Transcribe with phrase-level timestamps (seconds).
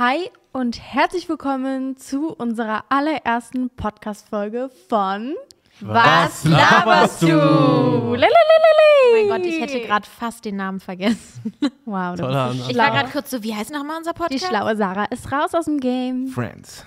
[0.00, 5.34] Hi und herzlich willkommen zu unserer allerersten Podcast-Folge von
[5.80, 7.26] Was laberst du?
[7.26, 8.22] Lalalala.
[8.22, 11.52] Oh mein Gott, ich hätte gerade fast den Namen vergessen.
[11.84, 12.70] Wow, du Toller bist so Anfang.
[12.70, 14.46] Ich war gerade kurz so, wie heißt nochmal unser Die Podcast?
[14.46, 16.28] schlaue Sarah ist raus aus dem Game.
[16.28, 16.86] Friends.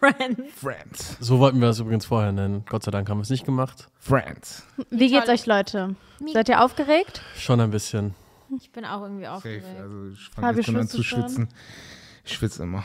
[0.00, 0.40] Friends.
[0.58, 1.18] Friends.
[1.20, 2.64] So wollten wir es übrigens vorher nennen.
[2.66, 3.90] Gott sei Dank haben wir es nicht gemacht.
[3.98, 4.66] Friends.
[4.88, 5.96] Wie geht's euch, Leute?
[6.32, 7.20] Seid ihr aufgeregt?
[7.36, 8.14] Schon ein bisschen.
[8.58, 9.36] Ich bin auch irgendwie Safe.
[9.36, 9.66] aufgeregt.
[9.78, 11.48] Also ich fange jetzt schon an zu schwitzen.
[12.26, 12.84] Ich schwitze immer.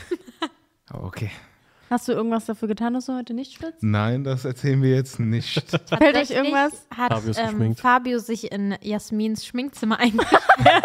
[0.88, 1.30] Aber okay.
[1.88, 3.82] Hast du irgendwas dafür getan, dass du heute nicht schwitzt?
[3.82, 5.54] Nein, das erzählen wir jetzt nicht.
[5.88, 6.86] Fällt euch irgendwas?
[6.96, 7.76] Hat Fabio ist ähm.
[7.76, 10.84] Fabio sich in Jasmins Schminkzimmer eingesperrt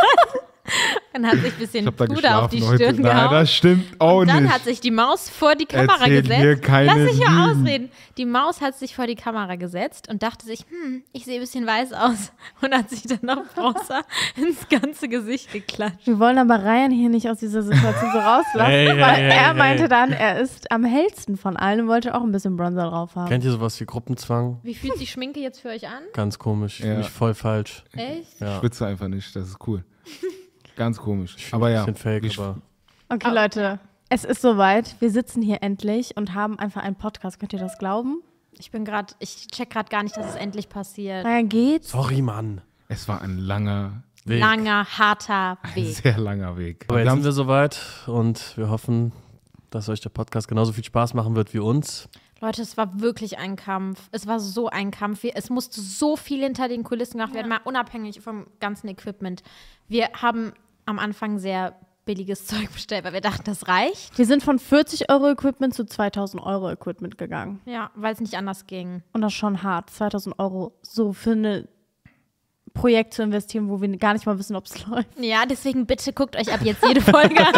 [1.15, 2.75] und hat sich ein bisschen Ich Puder auf die heute.
[2.75, 3.31] Stirn Nein, gehauen.
[3.31, 4.53] das stimmt auch und dann nicht.
[4.53, 6.41] hat sich die Maus vor die Kamera Erzähl gesetzt.
[6.43, 7.61] mir keine Lass mich ja Lügen.
[7.61, 7.91] ausreden.
[8.17, 11.41] Die Maus hat sich vor die Kamera gesetzt und dachte sich, hm, ich sehe ein
[11.41, 12.31] bisschen weiß aus.
[12.61, 14.01] Und hat sich dann noch Bronzer
[14.35, 16.05] ins ganze Gesicht geklatscht.
[16.07, 19.29] Wir wollen aber Ryan hier nicht aus dieser Situation so rauslassen, Hey, hey, weil hey,
[19.29, 19.53] er hey.
[19.53, 23.15] meinte dann, er ist am hellsten von allen und wollte auch ein bisschen Bronzer drauf
[23.15, 23.27] haben.
[23.29, 24.59] Kennt ihr sowas wie Gruppenzwang?
[24.63, 26.03] Wie fühlt sich Schminke jetzt für euch an?
[26.13, 26.79] Ganz komisch.
[26.79, 26.91] Ich Ja.
[26.91, 27.83] fühle mich voll falsch.
[27.93, 28.33] Echt?
[28.35, 28.59] Ich Ja.
[28.59, 29.83] schwitze einfach nicht, das ist cool.
[30.75, 31.35] Ganz komisch.
[31.51, 31.85] Aber ja.
[31.93, 32.57] Fake, ich- aber.
[33.09, 34.95] Okay, Leute, es ist soweit.
[34.99, 37.39] Wir sitzen hier endlich und haben einfach einen Podcast.
[37.39, 38.21] Könnt ihr das glauben?
[38.57, 41.25] Ich bin gerade, ich check gerade gar nicht, dass es endlich passiert.
[41.25, 41.91] Ryan geht's.
[41.91, 42.61] Sorry, Mann.
[42.87, 44.39] Es war ein langer, Weg.
[44.39, 45.95] Langer, harter ein Weg.
[45.97, 46.85] sehr langer Weg.
[46.87, 49.11] Aber wir jetzt haben sind wir soweit und wir hoffen,
[49.69, 52.07] dass euch der Podcast genauso viel Spaß machen wird wie uns.
[52.41, 54.09] Leute, es war wirklich ein Kampf.
[54.11, 55.23] Es war so ein Kampf.
[55.33, 59.41] Es musste so viel hinter den Kulissen gemacht werden, mal unabhängig vom ganzen Equipment.
[59.87, 60.53] Wir haben
[60.85, 64.17] am Anfang sehr billiges Zeug bestellt, weil wir dachten, das reicht.
[64.17, 67.61] Wir sind von 40 Euro Equipment zu 2000 Euro Equipment gegangen.
[67.65, 69.01] Ja, weil es nicht anders ging.
[69.13, 69.89] Und das ist schon hart.
[69.89, 71.67] 2000 Euro so für ein
[72.73, 75.07] Projekt zu investieren, wo wir gar nicht mal wissen, ob es läuft.
[75.19, 77.53] Ja, deswegen bitte guckt euch ab jetzt jede Folge an.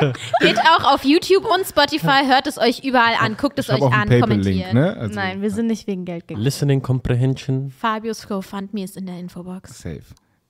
[0.40, 3.92] Geht auch auf YouTube und Spotify, hört es euch überall an, guckt es euch auch
[3.92, 4.74] an, kommentiert.
[4.74, 4.96] Ne?
[4.96, 6.42] Also, Nein, wir sind nicht wegen Geld gegangen.
[6.42, 7.70] Listening Comprehension.
[7.70, 9.78] Fabius GoFundMe ist in der Infobox.
[9.78, 10.02] Safe.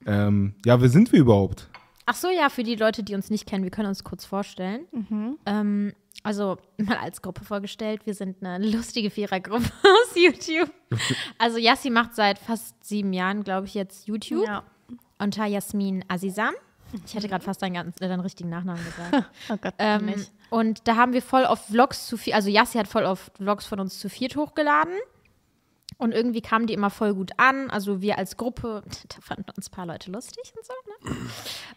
[0.07, 1.69] Ähm, ja, wer sind wir überhaupt?
[2.07, 4.87] Ach so, ja, für die Leute, die uns nicht kennen, wir können uns kurz vorstellen.
[5.47, 10.71] Ähm, also mal als Gruppe vorgestellt, wir sind eine lustige Vierergruppe aus YouTube.
[11.39, 14.47] Also Yassi macht seit fast sieben Jahren, glaube ich, jetzt YouTube.
[14.47, 14.65] Ja.
[15.19, 16.55] Unter Jasmin Azizam.
[17.07, 19.31] Ich hätte gerade fast deinen, ganz, äh, deinen richtigen Nachnamen gesagt.
[19.51, 20.33] Oh Gott, ähm, nicht.
[20.51, 23.67] und da haben wir voll auf Vlogs zu viel, also Yassi hat voll auf Vlogs
[23.67, 24.95] von uns zu viert hochgeladen.
[25.99, 27.71] Und irgendwie kamen die immer voll gut an.
[27.71, 31.11] Also wir als Gruppe, da fanden uns ein paar Leute lustig und so.
[31.11, 31.17] Ne?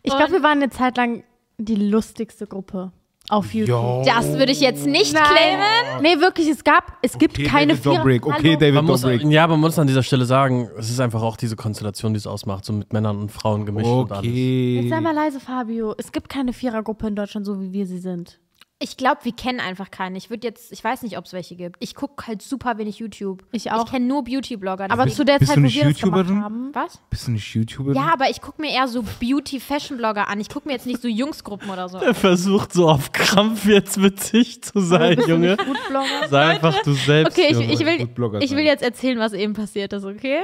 [0.04, 1.24] Ich glaube, wir waren eine Zeit lang
[1.58, 2.92] die lustigste Gruppe
[3.30, 3.70] auf YouTube.
[3.70, 4.04] Jo.
[4.06, 6.02] Das würde ich jetzt nicht claimen.
[6.02, 8.26] Nee, wirklich, es gab, es gibt Okay, keine David Dobrik.
[8.26, 8.56] Okay.
[8.56, 9.24] David Man muss, Dobrik.
[9.26, 12.28] ja, man muss an dieser Stelle sagen, es ist einfach auch diese Konstellation, die es
[12.28, 14.32] ausmacht, so mit Männern und Frauen gemischt und alles.
[14.32, 15.02] Jetzt sei Okay.
[15.02, 15.94] mal leise, Fabio.
[15.98, 18.40] Es gibt keine Vierergruppe in Deutschland, so wie wir sie sind.
[18.80, 20.20] Ich glaube, wir kennen einfach keine.
[20.20, 21.78] Ich würde jetzt, ich weiß nicht, ob es welche gibt.
[21.80, 23.44] Ich gucke halt super wenig YouTube.
[23.52, 23.86] Ich auch.
[23.86, 24.92] Ich kenne nur Beauty-Blogger.
[24.92, 26.70] Aber zu der Bist Zeit, wo nicht wir das gemacht haben.
[26.74, 27.00] was?
[27.10, 27.96] Bist du nicht YouTuberin?
[27.96, 30.40] Ja, aber ich gucke mir eher so Beauty-Fashion-Blogger an.
[30.40, 31.98] Ich gucke mir jetzt nicht so Jungsgruppen oder so.
[31.98, 35.58] Er versucht so auf Krampf jetzt witzig zu sein, Junge.
[35.58, 36.28] Foodblogger.
[36.30, 37.36] Sei einfach du selbst.
[37.36, 38.08] Okay, ich, ich, will,
[38.42, 40.42] ich will jetzt erzählen, was eben passiert ist, okay?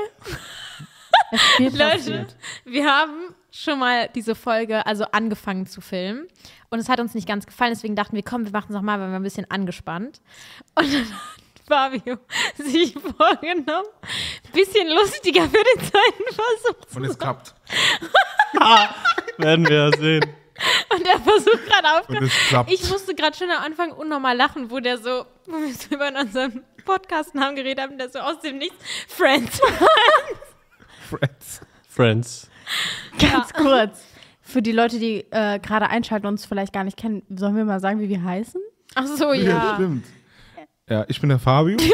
[1.60, 2.36] Leute, passiert.
[2.66, 6.28] wir haben schon mal diese Folge, also angefangen zu filmen.
[6.73, 9.00] Und es hat uns nicht ganz gefallen, deswegen dachten wir, komm, wir machen es nochmal,
[9.00, 10.22] weil wir ein bisschen angespannt.
[10.73, 12.17] Und dann hat Fabio
[12.57, 13.85] sich vorgenommen,
[14.45, 16.95] ein bisschen lustiger für den zweiten Versuch.
[16.95, 17.53] Und es klappt.
[19.38, 20.25] Werden wir ja sehen.
[20.89, 22.23] Und der Versuch gerade Und aufgehört.
[22.23, 22.72] es klappt.
[22.72, 26.07] Ich musste gerade schon am Anfang unnormal lachen, wo der so, wo wir so über
[26.19, 29.61] unseren Podcast-Namen geredet haben, der so aus dem Nichts, Friends.
[31.07, 31.61] Friends.
[31.88, 32.50] Friends.
[33.19, 34.03] Ganz kurz.
[34.46, 37.66] Für die Leute, die äh, gerade einschalten und uns vielleicht gar nicht kennen, sollen wir
[37.66, 38.62] mal sagen, wie wir heißen?
[38.96, 39.74] Ach so, Ja, ja.
[39.76, 40.06] stimmt.
[40.90, 41.78] Ja, ich bin der Fabio.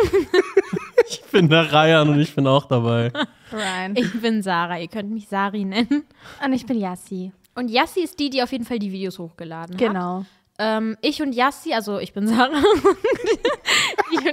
[1.12, 3.12] Ich bin der Ryan und ich bin auch dabei.
[3.52, 3.96] Ryan.
[3.96, 6.04] Ich bin Sarah, ihr könnt mich Sari nennen.
[6.44, 7.32] Und ich bin Yassi.
[7.56, 9.80] Und Yassi ist die, die auf jeden Fall die Videos hochgeladen hat.
[9.80, 10.26] Genau.
[10.60, 12.62] Ähm, ich und Yassi, also ich bin Sarah,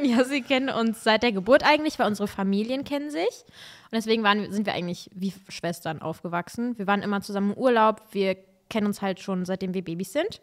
[0.01, 3.45] und Yassi kennen uns seit der Geburt eigentlich, weil unsere Familien kennen sich.
[3.85, 6.77] Und deswegen waren, sind wir eigentlich wie Schwestern aufgewachsen.
[6.79, 8.03] Wir waren immer zusammen im Urlaub.
[8.13, 8.37] Wir
[8.69, 10.41] kennen uns halt schon seitdem wir Babys sind.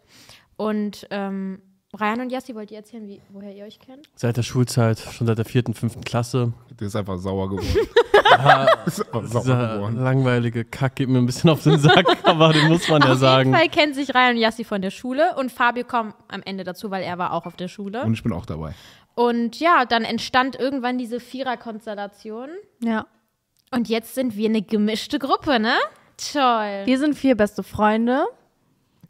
[0.56, 1.60] Und ähm,
[2.00, 4.08] Ryan und Yassi, wollt ihr erzählen, wie, woher ihr euch kennt?
[4.16, 6.52] Seit der Schulzeit, schon seit der vierten, fünften Klasse.
[6.80, 7.68] Der ist einfach sauer geworden.
[8.86, 9.96] ist einfach sauer Dieser geworden.
[9.96, 13.18] langweilige Kack geht mir ein bisschen auf den Sack, aber den muss man ja auf
[13.18, 13.50] sagen.
[13.50, 16.64] jeden Fall kennen sich Ryan und Yassi von der Schule und Fabio kommt am Ende
[16.64, 18.02] dazu, weil er war auch auf der Schule.
[18.02, 18.74] Und ich bin auch dabei.
[19.14, 22.50] Und ja, dann entstand irgendwann diese Vierer-Konstellation.
[22.82, 23.06] Ja.
[23.70, 25.74] Und jetzt sind wir eine gemischte Gruppe, ne?
[26.32, 26.82] Toll.
[26.84, 28.24] Wir sind vier beste Freunde.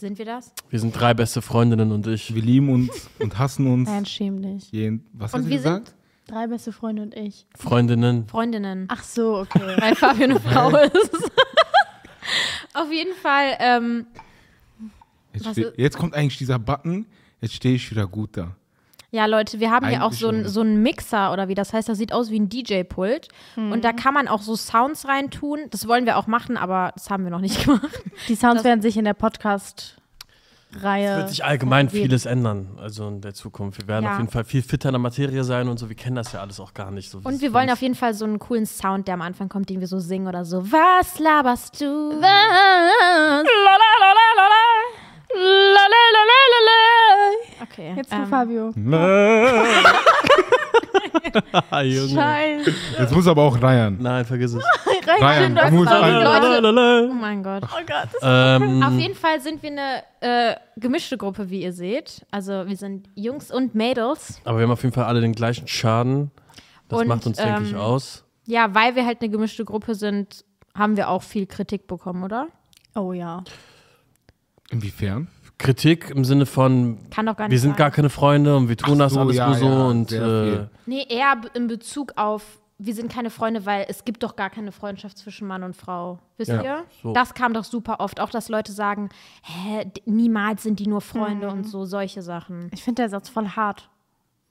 [0.00, 0.52] Sind wir das?
[0.70, 2.34] Wir sind drei beste Freundinnen und ich.
[2.34, 3.88] Wir lieben uns und hassen uns.
[3.88, 4.70] Nein, schäm dich.
[4.72, 5.94] Jeden, was Und hast du wir gesagt?
[6.26, 7.46] Drei beste Freunde und ich.
[7.54, 8.26] Freundinnen.
[8.26, 8.86] Freundinnen.
[8.90, 9.76] Ach so, okay.
[9.78, 11.14] Weil Fabio eine Frau ist.
[12.74, 14.06] Auf jeden Fall, ähm,
[15.34, 17.06] Jetzt, steh, jetzt kommt eigentlich dieser Button.
[17.40, 18.56] Jetzt stehe ich wieder gut da.
[19.14, 20.48] Ja Leute, wir haben hier auch Eigentlich so, ein, schon.
[20.48, 23.28] so einen Mixer oder wie das heißt, das sieht aus wie ein DJ-Pult.
[23.56, 25.60] Und da kann man auch so Sounds reintun.
[25.70, 27.88] Das wollen wir auch machen, aber das haben wir noch nicht gemacht.
[28.28, 31.08] Die Sounds Das- werden sich in der Podcast-Reihe.
[31.12, 33.78] Es wird sich allgemein vieles ändern, also in der Zukunft.
[33.80, 34.12] Wir werden Ja.
[34.14, 35.88] auf jeden Fall viel fitter in der Materie sein und so.
[35.88, 37.10] Wir kennen das ja alles auch gar nicht.
[37.10, 39.70] So Und wir wollen auf jeden Fall so einen coolen Sound, der am Anfang kommt,
[39.70, 40.70] den wir so singen oder so.
[40.72, 41.86] Was laberst du?
[42.20, 43.44] Was?
[47.74, 47.94] Okay.
[47.96, 48.72] Jetzt du, ähm, Fabio.
[51.70, 52.08] Ah, Junge.
[52.14, 52.72] Scheiße.
[52.98, 53.96] Jetzt muss aber auch Ryan.
[54.00, 54.64] Nein, vergiss es.
[55.20, 57.64] Ryan, das du musst war- an, Leute- Oh mein Gott.
[57.64, 58.08] Oh Gott.
[58.22, 62.24] Ähm, Auf jeden Fall sind wir eine äh, gemischte Gruppe, wie ihr seht.
[62.30, 64.40] Also wir sind Jungs und Mädels.
[64.44, 66.30] aber wir haben auf jeden Fall alle den gleichen Schaden.
[66.88, 68.24] Das Und, macht uns, denke ich, ähm, aus.
[68.46, 70.44] Ja, weil wir halt eine gemischte Gruppe sind,
[70.76, 72.46] haben wir auch viel Kritik bekommen, oder?
[72.94, 73.42] Oh ja.
[74.70, 75.28] inwiefern?
[75.58, 77.78] Kritik im Sinne von, Kann doch gar nicht wir sind sein.
[77.78, 79.66] gar keine Freunde und wir tun Ach das so, alles ja, nur so.
[79.66, 80.70] ja, und sehr äh, viel.
[80.86, 82.42] Nee, eher in Bezug auf,
[82.78, 86.18] wir sind keine Freunde, weil es gibt doch gar keine Freundschaft zwischen Mann und Frau.
[86.38, 86.84] Wisst Ja, ihr?
[87.02, 87.12] so.
[87.12, 88.18] Das kam doch super oft.
[88.20, 89.10] Auch, dass Leute sagen,
[89.42, 92.68] hä, d- niemals sind die nur Freunde und so, solche Sachen.
[92.72, 93.88] Ich finde der Satz voll hart.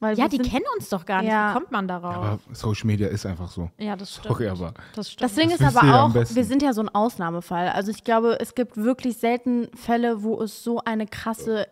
[0.03, 1.31] Weil Ja, die kennen uns doch gar nicht.
[1.31, 1.49] Ja.
[1.49, 2.15] Wie kommt man darauf?
[2.15, 3.69] Aber Social Media ist einfach so.
[3.77, 4.27] ja, das stimmt.
[4.27, 5.21] Sorry, aber Das stimmt.
[5.23, 7.69] Das Ding Das ist aber ja auch, wir sind ja so ein Ausnahmefall.
[7.69, 11.67] Also ich glaube, es gibt wirklich selten Fälle, wo es so eine krasse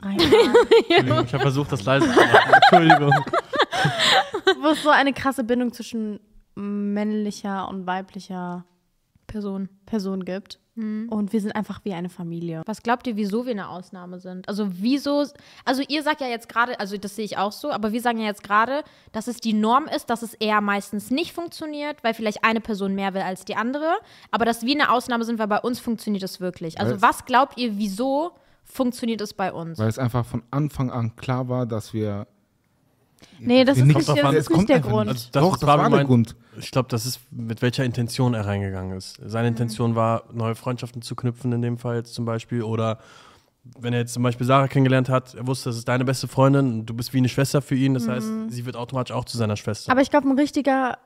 [0.02, 2.52] Entschuldigung, ich habe versucht, das leise zu machen.
[2.70, 3.12] Entschuldigung.
[4.62, 6.20] wo es so eine krasse Bindung zwischen
[6.54, 8.64] männlicher und weiblicher
[9.26, 9.68] Person.
[9.86, 10.58] Person gibt.
[10.80, 11.08] Mhm.
[11.10, 12.62] Und wir sind einfach wie eine Familie.
[12.66, 14.48] Was glaubt ihr, wieso wir eine Ausnahme sind?
[14.48, 15.24] Also wieso,
[15.64, 18.18] also ihr sagt ja jetzt gerade, also das sehe ich auch so, aber wir sagen
[18.18, 18.82] ja jetzt gerade,
[19.12, 22.94] dass es die Norm ist, dass es eher meistens nicht funktioniert, weil vielleicht eine Person
[22.94, 23.92] mehr will als die andere,
[24.30, 26.80] aber dass wir eine Ausnahme sind, weil bei uns funktioniert es wirklich.
[26.80, 28.32] Also Weil's- was glaubt ihr, wieso
[28.64, 29.78] funktioniert es bei uns?
[29.78, 32.26] weil es einfach von Anfang an klar war, dass wir.
[33.38, 34.34] Nee, das ist nicht, das an.
[34.34, 35.08] ist nicht der Grund.
[35.08, 36.36] Also das, Doch, was das war der meint, Grund.
[36.58, 39.18] Ich glaube, das ist, mit welcher Intention er reingegangen ist.
[39.24, 42.62] Seine Intention war, neue Freundschaften zu knüpfen, in dem Fall jetzt zum Beispiel.
[42.62, 42.98] Oder
[43.78, 46.80] wenn er jetzt zum Beispiel Sarah kennengelernt hat, er wusste, das ist deine beste Freundin
[46.80, 47.94] und du bist wie eine Schwester für ihn.
[47.94, 49.90] Das heißt, sie wird automatisch auch zu seiner Schwester.
[49.90, 50.98] Aber ich glaube, ein richtiger,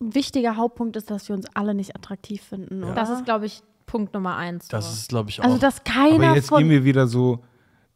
[0.00, 2.94] wichtiger Hauptpunkt ist, dass wir uns alle nicht attraktiv finden, oder?
[2.94, 4.68] Das ist, glaube ich, Punkt Nummer eins.
[4.68, 4.92] das so.
[4.94, 5.44] ist, glaube ich, auch.
[5.44, 6.58] also, dass keiner Aber jetzt von...
[6.58, 7.44] geben wir wieder so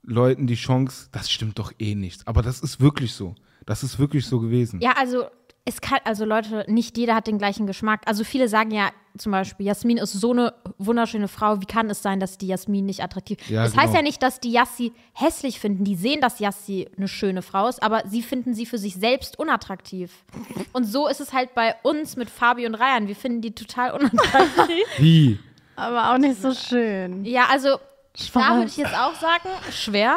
[0.03, 2.27] Leuten die Chance, das stimmt doch eh nicht.
[2.27, 3.35] Aber das ist wirklich so.
[3.69, 4.81] Das ist wirklich so gewesen.
[4.81, 5.27] Ja, also
[5.67, 8.01] es kann, also Leute, nicht jeder hat den gleichen Geschmack.
[8.07, 8.89] Also viele sagen ja
[9.19, 12.87] zum Beispiel, Jasmin ist so eine wunderschöne Frau, wie kann es sein, dass die Jasmin
[12.87, 13.97] nicht attraktiv Ja, Das heißt genau.
[13.97, 15.85] ja nicht, dass die Yassi hässlich finden.
[15.85, 19.39] Die sehen, dass Yassi eine schöne Frau ist, aber sie finden sie für sich selbst
[19.39, 20.25] unattraktiv.
[20.73, 23.07] Und so ist es halt bei uns mit Fabi und Ryan.
[23.07, 24.85] Wir finden die total unattraktiv.
[24.99, 25.39] Wie?
[25.77, 27.25] aber auch nicht so schön.
[27.27, 28.55] ja, also da Schwarz.
[28.57, 30.17] würde ich jetzt auch sagen, schwer.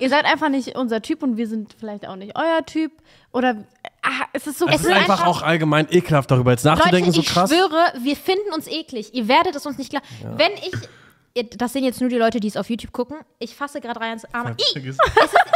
[0.00, 2.92] Ihr seid einfach nicht unser Typ und wir sind vielleicht auch nicht euer Typ.
[3.32, 3.56] Oder
[4.02, 7.20] ah, es ist so es ist einfach auch allgemein ekelhaft, darüber jetzt nachzudenken, Leute, so
[7.20, 7.50] ich krass.
[7.50, 9.14] schwöre, wir finden uns eklig.
[9.14, 10.02] Ihr werdet es uns nicht klar.
[10.22, 10.72] Wenn ich,
[11.56, 13.16] das sehen jetzt nur die Leute, die es auf YouTube gucken.
[13.38, 14.56] Ich fasse gerade Ryans Arm.
[14.74, 14.92] Ih,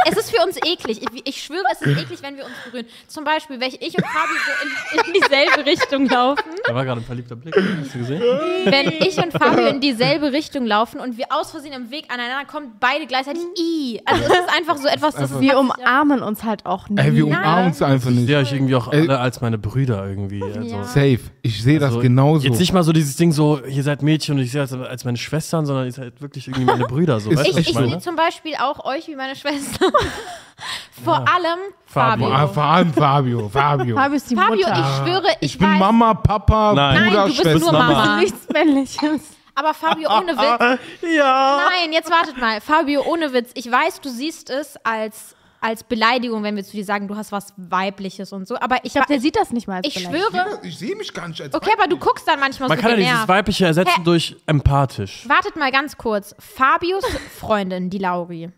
[0.06, 1.00] es ist für uns eklig.
[1.02, 2.86] Ich, ich schwöre, es ist eklig, wenn wir uns berühren.
[3.08, 6.42] Zum Beispiel, wenn ich und Fabi so in, in dieselbe Richtung laufen.
[6.66, 8.22] Da war gerade ein verliebter Blick, hast du gesehen?
[8.64, 12.46] Wenn ich und Fabio in dieselbe Richtung laufen und wir aus Versehen im Weg aneinander
[12.46, 14.00] kommen, beide gleichzeitig I.
[14.04, 17.00] Also es ist einfach so etwas, das ist wir umarmen uns halt auch nie.
[17.00, 18.26] Ey, wir umarmen uns einfach Ich nicht.
[18.26, 19.00] sehe euch irgendwie auch Ey.
[19.00, 20.42] alle als meine Brüder irgendwie.
[20.42, 20.60] Also.
[20.60, 20.84] Ja.
[20.84, 21.18] Safe.
[21.42, 22.46] Ich sehe das Also, genauso.
[22.46, 24.88] Jetzt nicht mal so dieses Ding so, ihr seid Mädchen und ich sehe euch als,
[24.88, 27.20] als meine Schwestern, sondern ihr seid wirklich irgendwie meine Brüder.
[27.20, 27.88] So, Ist weißt Ich, ich ich meine?
[27.88, 29.90] sehe zum Beispiel auch euch wie meine Schwester.
[31.04, 32.26] Vor allem Fabio.
[32.28, 32.32] Fabio.
[32.32, 33.48] Ah, vor allem Fabio.
[33.48, 33.96] Fabio.
[33.96, 34.72] Fabio ist die Fabio, Mutter.
[34.80, 37.04] ich schwöre, ich, ich bin weiß, Mama, Papa, Nein.
[37.08, 37.58] Bruder, Nein, du bist Schwester.
[37.58, 38.16] nur Mama.
[38.18, 39.20] Nichts Männliches.
[39.54, 40.80] Aber Fabio, ohne Witz.
[41.16, 41.60] Ja.
[41.68, 42.60] Nein, jetzt wartet mal.
[42.60, 43.50] Fabio, ohne Witz.
[43.54, 47.32] Ich weiß, du siehst es als, als Beleidigung, wenn wir zu dir sagen, du hast
[47.32, 48.56] was Weibliches und so.
[48.56, 50.60] Aber ich, Ich glaube, der sieht das nicht mal als ich schwöre.
[50.62, 53.00] Ich sehe mich gar nicht als Okay, aber du guckst dann manchmal Man so kann
[53.00, 53.28] ja dieses.
[53.28, 54.02] Weibliche ersetzen Hä?
[54.04, 55.28] durch empathisch.
[55.28, 56.34] Wartet mal ganz kurz.
[56.38, 57.04] Fabius
[57.38, 58.50] Freundin, die Lauri,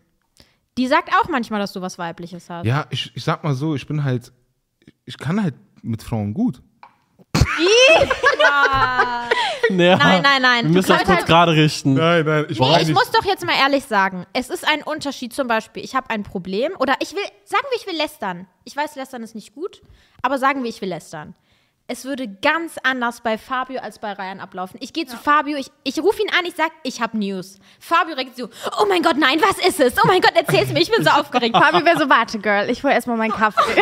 [0.77, 2.65] die sagt auch manchmal, dass du was Weibliches hast.
[2.65, 4.31] Ja, ich, ich sag mal so, ich bin halt,
[5.05, 6.61] ich kann halt mit Frauen gut.
[9.69, 9.95] Ja.
[9.97, 10.63] Nein, nein, nein.
[10.65, 11.93] Wir Du müssen das kurz halt- gerade richten.
[11.95, 15.33] Nein, nein, ich Nee, ich muss doch jetzt mal ehrlich sagen, es ist ein Unterschied
[15.33, 18.47] zum Beispiel, ich habe ein Problem oder ich will, sagen wir, ich will lästern.
[18.63, 19.81] Ich weiß, lästern ist nicht gut,
[20.21, 21.33] aber sagen wir, ich will lästern.
[21.87, 24.77] Es würde ganz anders bei Fabio als bei Ryan ablaufen.
[24.81, 27.59] Ich gehe zu Fabio, ich, ich rufe ihn an, ich sag, ich habe News.
[27.79, 28.49] Fabio direkt so,
[28.81, 29.93] oh mein Gott, nein, was ist es?
[30.03, 31.55] Oh mein Gott, erzähl's mir, ich bin so aufgeregt.
[31.55, 33.81] Fabi wäre so, warte, Girl, ich hol erstmal meinen Kaffee.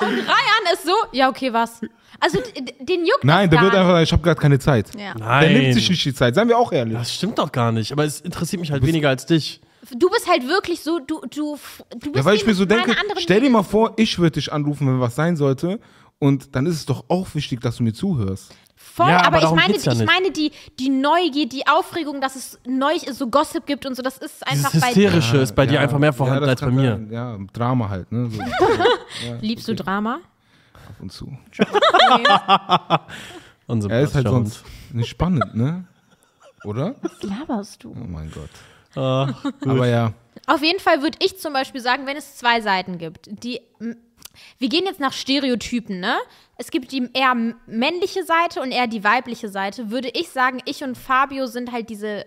[0.00, 1.80] Und Ryan ist so, ja, okay, was?
[2.20, 2.38] Also
[2.80, 4.94] den juckt Nein, der wird einfach ich habe gerade keine Zeit.
[4.96, 5.14] ja.
[5.18, 5.52] Nein.
[5.52, 6.96] Der nimmt sich nicht die Zeit, seien wir auch ehrlich.
[6.96, 7.92] Das stimmt doch gar nicht.
[7.92, 9.60] Aber es interessiert mich halt weniger als dich.
[9.92, 11.58] Du bist halt wirklich so, du, du,
[11.90, 14.52] du bist Ja, weil ich mir so denke, stell dir mal vor, ich würde dich
[14.52, 15.80] anrufen, wenn was sein sollte.
[16.20, 18.54] Und dann ist es doch auch wichtig, dass du mir zuhörst.
[18.76, 22.36] Voll, Ja, aber aber, ich meine, ja ich meine die, die Neugier, die Aufregung, dass
[22.36, 25.54] es neu ist, so Gossip gibt und so, das ist Dieses einfach bei Hysterische ist
[25.56, 26.92] bei dir Ja, einfach mehr vorhanden als bei mir.
[26.92, 27.10] sein.
[27.10, 28.30] Ja, Drama halt, ne?
[28.30, 30.20] So, ab Liebst du Drama?
[31.00, 31.32] und zu.
[33.66, 35.84] Unser Er ist halt sonst nicht spannend, ne?
[36.64, 36.94] Oder?
[37.02, 37.92] Was laberst du?
[37.92, 38.50] Oh mein Gott.
[38.96, 39.32] Ah,
[39.64, 40.12] Aber ja,
[40.46, 43.60] Auf jeden Fall würde ich zum Beispiel sagen, wenn es zwei Seiten gibt, die.
[44.58, 46.16] Wir gehen jetzt nach Stereotypen, ne?
[46.58, 47.34] Es gibt die eher
[47.66, 49.90] männliche Seite und eher die weibliche Seite.
[49.90, 52.26] Würde ich sagen, ich und Fabio sind halt diese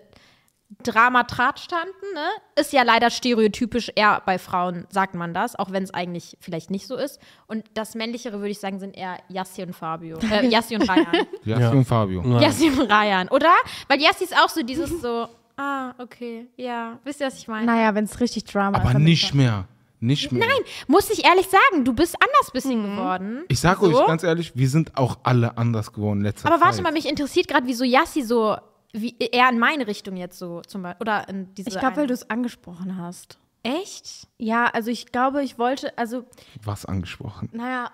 [0.82, 2.26] Dramatratstanden, ne?
[2.56, 6.70] Ist ja leider stereotypisch eher bei Frauen, sagt man das, auch wenn es eigentlich vielleicht
[6.70, 7.20] nicht so ist.
[7.46, 10.18] Und das Männlichere, würde ich sagen, sind eher Yassi und Fabio.
[10.18, 11.26] Äh, Yassi und Ryan.
[11.44, 11.70] Jassi Ja.
[11.70, 12.22] und Fabio.
[12.22, 12.42] Nein.
[12.42, 13.52] Yassi und Ryan, oder?
[13.88, 16.98] Weil Yassi ist auch so dieses so, ah, okay, ja.
[17.04, 17.66] Wisst ihr, was ich meine?
[17.66, 18.84] Naja, wenn es richtig Drama ist.
[18.84, 19.66] Aber dann nicht mehr.
[20.04, 20.46] Nicht mehr.
[20.46, 23.44] Nein, muss ich ehrlich sagen, du bist anders bisschen geworden.
[23.48, 23.86] Ich sag So?
[23.86, 26.66] euch ganz ehrlich, wir sind auch alle anders geworden letzter Aber Zeit.
[26.66, 28.56] warte mal, mich interessiert gerade, wieso Yassi so,
[28.92, 31.00] wie eher in meine Richtung jetzt so zum Beispiel.
[31.02, 31.68] Oder in diese.
[31.70, 33.38] Ich glaube, weil du es angesprochen hast.
[33.62, 34.28] Echt?
[34.38, 36.24] Ja, also ich glaube, ich wollte, also,
[36.62, 37.48] Was angesprochen.
[37.52, 37.90] naja,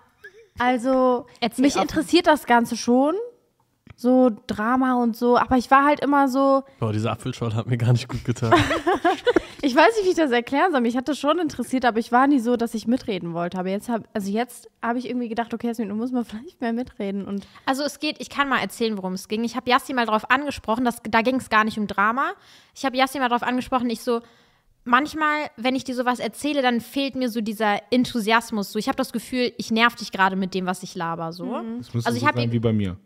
[0.58, 1.82] also Erzähl mich offen.
[1.82, 3.14] interessiert das Ganze schon.
[3.96, 7.76] So Drama und so, aber ich war halt immer so, Boah, diese Apfelschorle hat mir
[7.76, 8.52] gar nicht gut getan.
[9.70, 10.80] ich weiß nicht, wie ich das erklären soll.
[10.80, 13.56] Mich hat das schon interessiert, aber ich war nie so, dass ich mitreden wollte.
[13.56, 16.60] Aber jetzt habe, also jetzt habe ich irgendwie gedacht, okay, Jasmin, du musst mal vielleicht
[16.60, 19.44] mehr mitreden und Also es geht, ich kann mal erzählen, worum es ging.
[19.44, 22.32] Ich habe Yassi mal drauf angesprochen, dass, da ging es gar nicht um Drama.
[22.74, 24.22] Ich habe Yassi mal drauf angesprochen, ich so,
[24.84, 28.72] manchmal, wenn ich dir sowas erzähle, dann fehlt mir so dieser Enthusiasmus.
[28.72, 31.32] So, ich habe das Gefühl, ich nerv dich gerade mit dem, was ich laber.
[31.32, 31.52] So.
[31.78, 32.96] Das müsste Also ich so sein wie bei mir.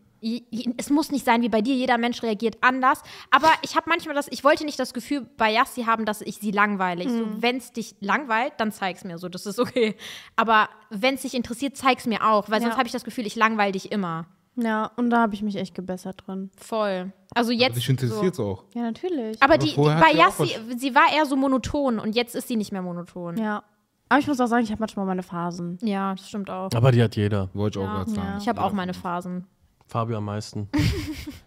[0.79, 3.03] Es muss nicht sein wie bei dir, jeder Mensch reagiert anders.
[3.31, 6.37] Aber ich habe manchmal das, ich wollte nicht das Gefühl bei Yassi haben, dass ich
[6.37, 7.05] sie langweile.
[7.05, 9.97] Ich so, wenn es dich langweilt, dann zeig's mir so, das ist okay.
[10.37, 12.79] Aber wenn es dich interessiert, zeig's mir auch, weil sonst Ja.
[12.79, 14.27] habe ich das Gefühl, ich langweile dich immer.
[14.57, 16.51] ja, und da habe ich mich echt gebessert drin.
[16.57, 17.13] Voll.
[17.35, 17.77] Also jetzt.
[17.77, 18.45] Dich interessiert so.
[18.47, 18.65] auch.
[18.75, 19.37] Ja, natürlich.
[19.43, 22.57] Aber Aber die, die bei Yassi, sie war eher so monoton und jetzt ist sie
[22.57, 23.37] nicht mehr monoton.
[23.37, 23.65] ja.
[24.11, 25.79] Aber ich muss auch sagen, ich habe manchmal meine Phasen.
[25.83, 26.69] Ja, das stimmt auch.
[26.75, 27.49] Aber die hat jeder.
[27.55, 28.29] Wollte ich auch gerade sagen.
[28.29, 28.39] Ja.
[28.39, 29.47] Ich habe auch meine Phasen.
[29.87, 30.69] Fabio am meisten.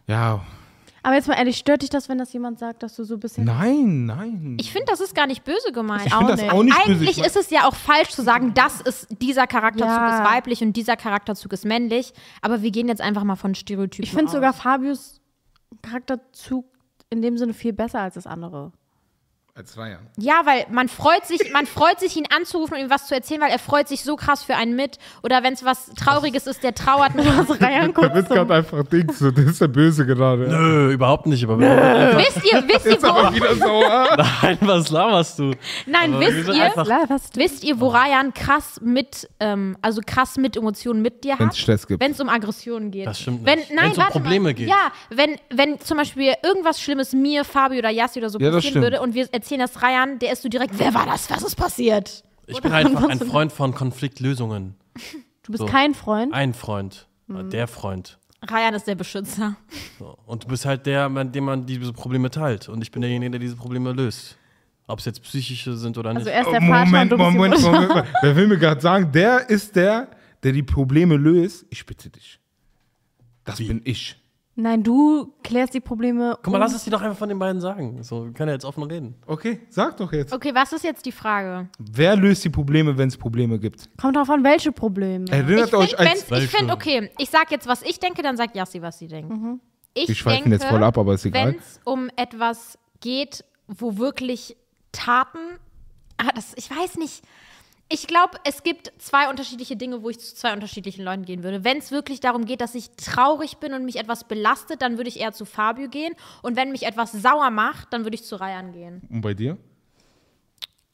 [0.08, 0.42] Ja,
[1.04, 3.20] Aber jetzt mal ehrlich, stört dich das, wenn das jemand sagt, dass du so ein
[3.20, 3.44] bisschen.
[3.44, 4.58] nein, nein.
[4.60, 6.06] Ich finde, das ist gar nicht böse gemeint.
[6.06, 6.90] Ich finde das auch nicht böse.
[6.92, 10.18] Eigentlich Ich ist es ja auch falsch zu sagen, das ist dieser Charakterzug Ja.
[10.24, 12.14] ist weiblich und dieser Charakterzug ist männlich.
[12.42, 15.20] Aber wir gehen jetzt einfach mal von Stereotypen Ich finde sogar Fabius
[15.82, 16.66] Charakterzug
[17.10, 18.72] in dem Sinne viel besser als das andere.
[19.58, 19.98] Als Ryan.
[20.18, 23.42] Ja, weil man freut sich, man freut sich, ihn anzurufen und ihm was zu erzählen,
[23.42, 25.00] weil er freut sich so krass für einen mit.
[25.24, 27.92] Oder wenn es was Trauriges ist, der trauert mit was rein.
[27.92, 30.48] Da wird gerade einfach Dings, so, das ist der Böse gerade.
[30.48, 31.44] Nö, überhaupt nicht.
[31.44, 34.18] Aber wisst ihr, wisst ihr, wo, Wieder sauer.
[34.44, 35.52] nein, was laberst du?
[35.88, 41.02] nein, Aber wisst ihr, wisst ihr, wo Ryan krass mit, ähm, also krass mit Emotionen
[41.02, 41.54] mit dir Wenn hat?
[41.54, 42.00] es Stress gibt.
[42.00, 43.08] Wenn es um Aggressionen geht.
[43.08, 43.72] Das stimmt wenn, nicht.
[43.74, 44.54] Nein, Wenn's um warte Probleme mal.
[44.54, 44.70] geht.
[44.70, 48.58] Ja, wenn, wenn zum Beispiel irgendwas Schlimmes mir, Fabio oder Yassi oder so Ja, das
[48.58, 48.84] passieren stimmt.
[48.86, 51.56] würde und wir erzählen das Ryan, der ist so direkt, wer war das, was ist
[51.56, 52.24] passiert?
[52.48, 54.76] Ich bin einfach ein Freund von Konfliktlösungen.
[55.44, 55.66] Du bist So.
[55.66, 56.34] kein Freund.
[56.34, 57.08] Ein Freund.
[57.28, 57.50] Mhm.
[57.50, 58.20] Der Freund.
[58.50, 59.56] Ryan ist der Beschützer.
[59.98, 60.18] So.
[60.26, 62.70] Und du bist halt der, mit dem man diese Probleme teilt.
[62.70, 64.38] Und ich bin derjenige, der diese Probleme löst.
[64.88, 66.20] Ob es jetzt psychische sind oder nicht.
[66.20, 67.72] Also er ist der Vater Moment, und Moment, Mutter.
[67.72, 68.08] Moment, Moment.
[68.22, 70.10] Wer will mir gerade sagen, der ist der,
[70.44, 71.66] der die Probleme löst?
[71.70, 72.40] Ich bitte dich.
[73.44, 74.18] Das bin ich.
[74.60, 76.36] Nein, du klärst die Probleme.
[76.42, 78.02] Guck mal, um- lass es dir doch einfach von den beiden sagen.
[78.02, 79.14] So, wir können ja jetzt offen reden.
[79.28, 80.34] Okay, sag doch jetzt.
[80.34, 81.70] Okay, was ist jetzt die Frage?
[81.78, 83.88] Wer löst die Probleme, wenn es Probleme gibt?
[84.02, 85.26] Kommt drauf an, welche Probleme.
[85.30, 86.32] Erinnert Ich euch finde, als.
[86.32, 86.48] Welche?
[86.58, 89.32] find, okay, ich sag jetzt, was ich denke, dann sagt Yassi, was sie denkt.
[89.94, 91.50] Ich Wir schweifen denke, jetzt voll ab, aber ist egal.
[91.50, 94.58] Wenn es um etwas geht, wo wirklich
[94.92, 95.38] Taten,
[96.18, 97.24] ah, das, ich weiß nicht.
[97.90, 101.64] Ich glaube, es gibt zwei unterschiedliche Dinge, wo ich zu zwei unterschiedlichen Leuten gehen würde.
[101.64, 105.10] Wenn es wirklich darum geht, dass ich traurig bin und mich etwas belastet, dann würde
[105.10, 106.14] ich eher zu Fabio gehen.
[106.42, 109.02] Und wenn mich etwas sauer macht, dann würde ich zu Ryan gehen.
[109.10, 109.58] Und bei dir?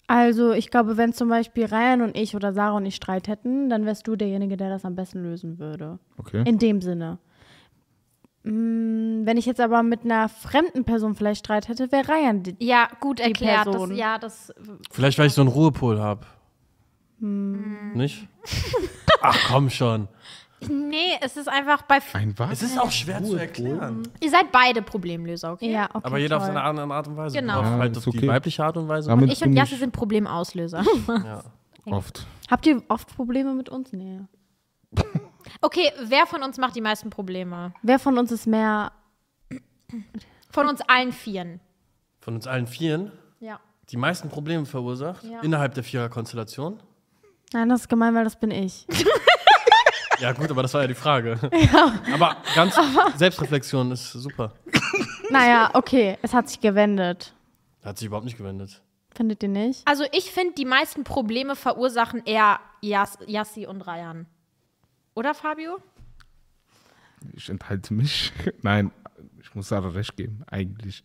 [0.05, 3.69] Also, ich glaube, wenn zum Beispiel Ryan und ich oder Sarah und ich Streit hätten,
[3.69, 5.97] dann wärst du derjenige, der das am besten lösen würde.
[6.17, 6.43] Okay.
[6.45, 7.17] In dem Sinne.
[8.43, 12.55] Mm, Wenn ich jetzt aber mit einer fremden Person vielleicht Streit hätte, wäre Ryan die.
[12.59, 13.65] Ja, gut erklärt.
[13.65, 13.95] Das, Person.
[13.95, 14.53] ja, das
[14.91, 16.27] Vielleicht, weil ich so einen Ruhepol habe.
[17.23, 17.93] Hm.
[17.93, 18.27] Nicht?
[19.21, 20.09] Ach komm schon.
[20.69, 21.99] Nee, es ist einfach bei.
[22.13, 22.51] Ein was?
[22.51, 24.03] Es ist auch schwer zu erklären.
[24.21, 25.71] Ihr seid beide Problemlöser, okay?
[25.71, 26.01] Ja, okay.
[26.03, 26.53] Aber jeder auf toll.
[26.53, 27.37] seine andere Art und Weise.
[27.37, 27.59] Genau.
[27.59, 28.27] Auf Ja, halt ist auf die okay.
[28.27, 29.09] weibliche Art und Weise.
[29.09, 30.83] Damit Ich und bin Jassi sind Problemauslöser.
[31.07, 31.43] ja.
[31.85, 32.27] oft.
[32.49, 33.91] Habt ihr oft Probleme mit uns?
[33.93, 34.19] Nee.
[35.61, 37.73] Okay, wer von uns macht die meisten Probleme?
[37.81, 38.91] Wer von uns ist mehr.
[40.49, 41.59] Von uns allen Vieren.
[42.19, 43.59] Von uns allen Vieren Ja.
[43.89, 45.41] die meisten Probleme verursacht Ja.
[45.41, 46.79] innerhalb der Viererkonstellation.
[47.53, 48.85] Nein, das ist gemein, weil das bin ich.
[50.19, 51.37] Ja, gut, aber das war ja die Frage.
[52.13, 52.75] Aber ganz
[53.17, 54.53] Selbstreflexion ist super.
[55.29, 57.33] naja, okay, es hat sich gewendet.
[57.83, 58.81] Hat sich überhaupt nicht gewendet.
[59.13, 59.85] Findet ihr nicht?
[59.85, 64.25] Also ich finde, die meisten Probleme verursachen eher Jas Jassi und Rayan.
[65.13, 65.79] Oder, Fabio?
[67.33, 68.31] Ich enthalte mich.
[68.61, 68.91] Nein,
[69.41, 71.03] ich muss Sarah recht geben, eigentlich.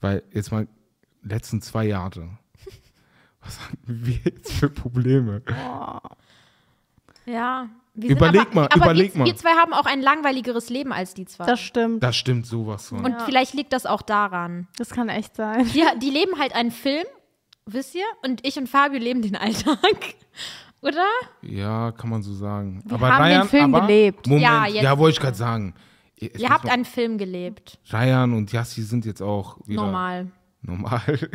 [0.00, 0.68] Weil jetzt mal,
[1.22, 2.38] letzten zwei Jahre,
[3.46, 5.42] was haben wir jetzt für Probleme?
[7.24, 7.68] Ja.
[7.94, 9.24] Wir Überleg sind mal, aber, aber überleg wir, mal.
[9.24, 11.46] Wir zwei haben auch ein langweiligeres Leben als die zwei.
[11.46, 12.02] Das stimmt.
[12.02, 13.04] Das stimmt sowas von.
[13.04, 14.68] und vielleicht liegt das auch daran.
[14.76, 15.64] Das kann echt sein.
[15.72, 17.06] Die, die leben halt einen Film,
[17.64, 18.04] wisst ihr?
[18.22, 19.78] Und ich und Fabio leben den Alltag.
[20.82, 21.06] Oder?
[21.40, 22.82] Ja, kann man so sagen.
[22.84, 24.26] Wir aber haben den Ryan, Film aber, gelebt.
[24.26, 25.74] Moment, Ja, ja, wollte ich gerade sagen.
[26.18, 27.78] Es Ihr habt mal- einen Film gelebt.
[27.92, 30.30] Ryan und Yassi sind jetzt auch wieder Normal.
[30.62, 31.00] normal.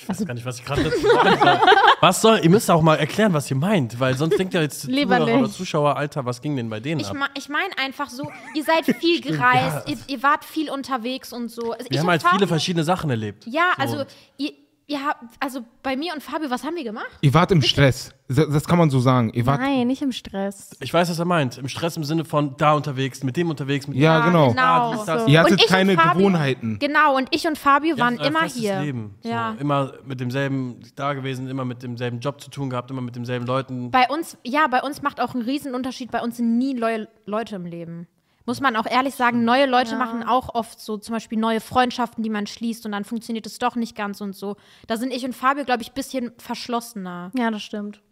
[0.00, 1.60] Ich weiß gar nicht, was ich gerade dazu soll.
[2.00, 4.82] Was soll, ihr müsst auch mal erklären, was ihr meint, weil sonst denkt ja jetzt
[5.22, 5.50] Zuhörer.
[5.50, 7.16] Zuschauer, Alter, was ging denn bei denen Ich, ab?
[7.16, 11.50] ma ich meine einfach so, ihr seid viel gereist, ihr, ihr wart viel unterwegs und
[11.50, 11.72] so.
[11.72, 13.46] Also Wir haben halt viele verschiedene Sachen erlebt.
[13.46, 13.82] Ja, So.
[13.82, 14.04] also
[14.38, 14.52] ihr,
[14.98, 17.10] habt, also bei mir und Fabio, was haben wir gemacht?
[17.20, 18.12] Ihr wart im Stress.
[18.28, 19.30] Das, das kann man so sagen.
[19.34, 20.70] Ihr wart, Nein, nicht im Stress.
[20.80, 21.58] Ich weiß, was er meint.
[21.58, 24.50] Im Stress im Sinne von da unterwegs, mit dem unterwegs, mit Ja, genau.
[24.50, 24.92] genau.
[24.94, 25.22] dies, das.
[25.24, 25.28] So.
[25.28, 26.78] Ihr hattet keine Fabio- Gewohnheiten.
[26.80, 28.80] Genau, und ich und Fabio Ja, waren euer immer hier.
[28.80, 29.14] Leben.
[29.22, 29.54] So, Ja.
[29.60, 33.46] Immer mit demselben da gewesen, immer mit demselben Job zu tun gehabt, immer mit demselben
[33.46, 33.90] Leuten.
[33.90, 36.10] Bei uns, ja, bei uns macht auch einen riesen Unterschied.
[36.10, 38.06] Bei uns sind nie neue Leute im Leben.
[38.44, 42.24] Muss man auch ehrlich sagen, neue Leute machen auch oft so zum Beispiel neue Freundschaften,
[42.24, 44.56] die man schließt und dann funktioniert es doch nicht ganz und so.
[44.88, 47.30] Da sind ich und Fabio, glaube ich, ein bisschen verschlossener.
[47.36, 48.02] Ja, das stimmt.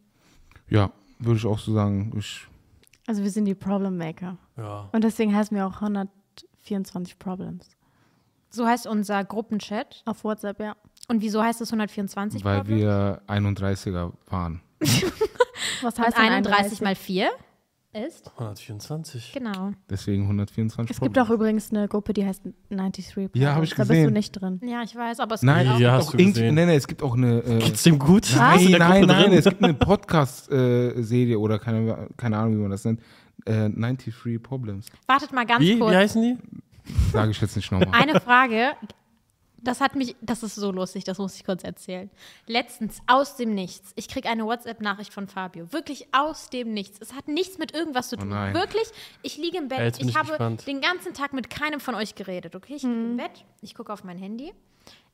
[0.68, 2.12] Ja, würde ich auch so sagen.
[2.16, 2.46] Ich,
[3.06, 4.36] Also wir sind die Problem Maker.
[4.56, 4.88] Ja.
[4.92, 7.68] Und deswegen heißen wir auch 124 Problems.
[8.50, 10.02] So heißt unser Gruppenchat.
[10.06, 10.76] Auf WhatsApp, ja.
[11.08, 12.44] Und wieso heißt es 124?
[12.44, 12.78] weil Problem?
[12.78, 14.60] wir 31er waren.
[15.82, 17.30] Was Und heißt denn 31 mal 4
[17.92, 18.30] ist?
[18.34, 19.32] 124.
[19.32, 19.72] Genau.
[19.88, 20.96] Deswegen 124.
[20.96, 23.30] Es gibt auch übrigens eine Gruppe, die heißt 93 Problems.
[23.34, 24.04] Ja, hab ich Da bist gesehen.
[24.06, 24.60] du nicht drin.
[24.64, 26.54] Ja, ich weiß, aber es Nein, gibt auch- Ja, gibt hast auch du gesehen.
[26.54, 27.38] Nein, nein, es gibt auch eine.
[27.40, 28.32] Äh, Geht's dem gut?
[28.36, 33.00] Nein, nein, nein, es gibt eine Podcast-Serie oder keine, keine Ahnung, wie man das nennt.
[33.46, 34.86] Äh, 93 Problems.
[35.06, 35.92] Wartet mal ganz Wie, kurz.
[35.92, 36.38] wie heißen die?
[37.12, 37.88] Sage ich jetzt nicht nochmal.
[37.92, 38.72] Eine Frage.
[39.62, 42.10] Das hat mich, das ist so lustig, das muss ich kurz erzählen.
[42.46, 43.92] Letztens aus dem Nichts.
[43.94, 45.70] Ich kriege eine WhatsApp-Nachricht von Fabio.
[45.72, 46.98] Wirklich aus dem Nichts.
[47.00, 48.28] Es hat nichts mit irgendwas zu tun.
[48.30, 48.54] nein.
[48.54, 48.88] Wirklich,
[49.22, 49.80] ich liege im Bett.
[49.80, 50.66] jetzt ich habe gespannt.
[50.66, 52.56] den ganzen Tag mit keinem von euch geredet.
[52.56, 53.44] Okay, ich liege im Bett.
[53.60, 54.52] Ich gucke auf mein Handy.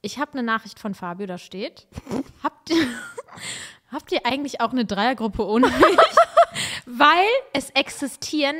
[0.02, 1.86] Ich habe eine Nachricht von Fabio, da steht.
[2.42, 2.86] Habt ihr,
[3.90, 5.76] habt ihr eigentlich auch eine Dreiergruppe ohne mich?
[6.86, 8.54] Weil es existieren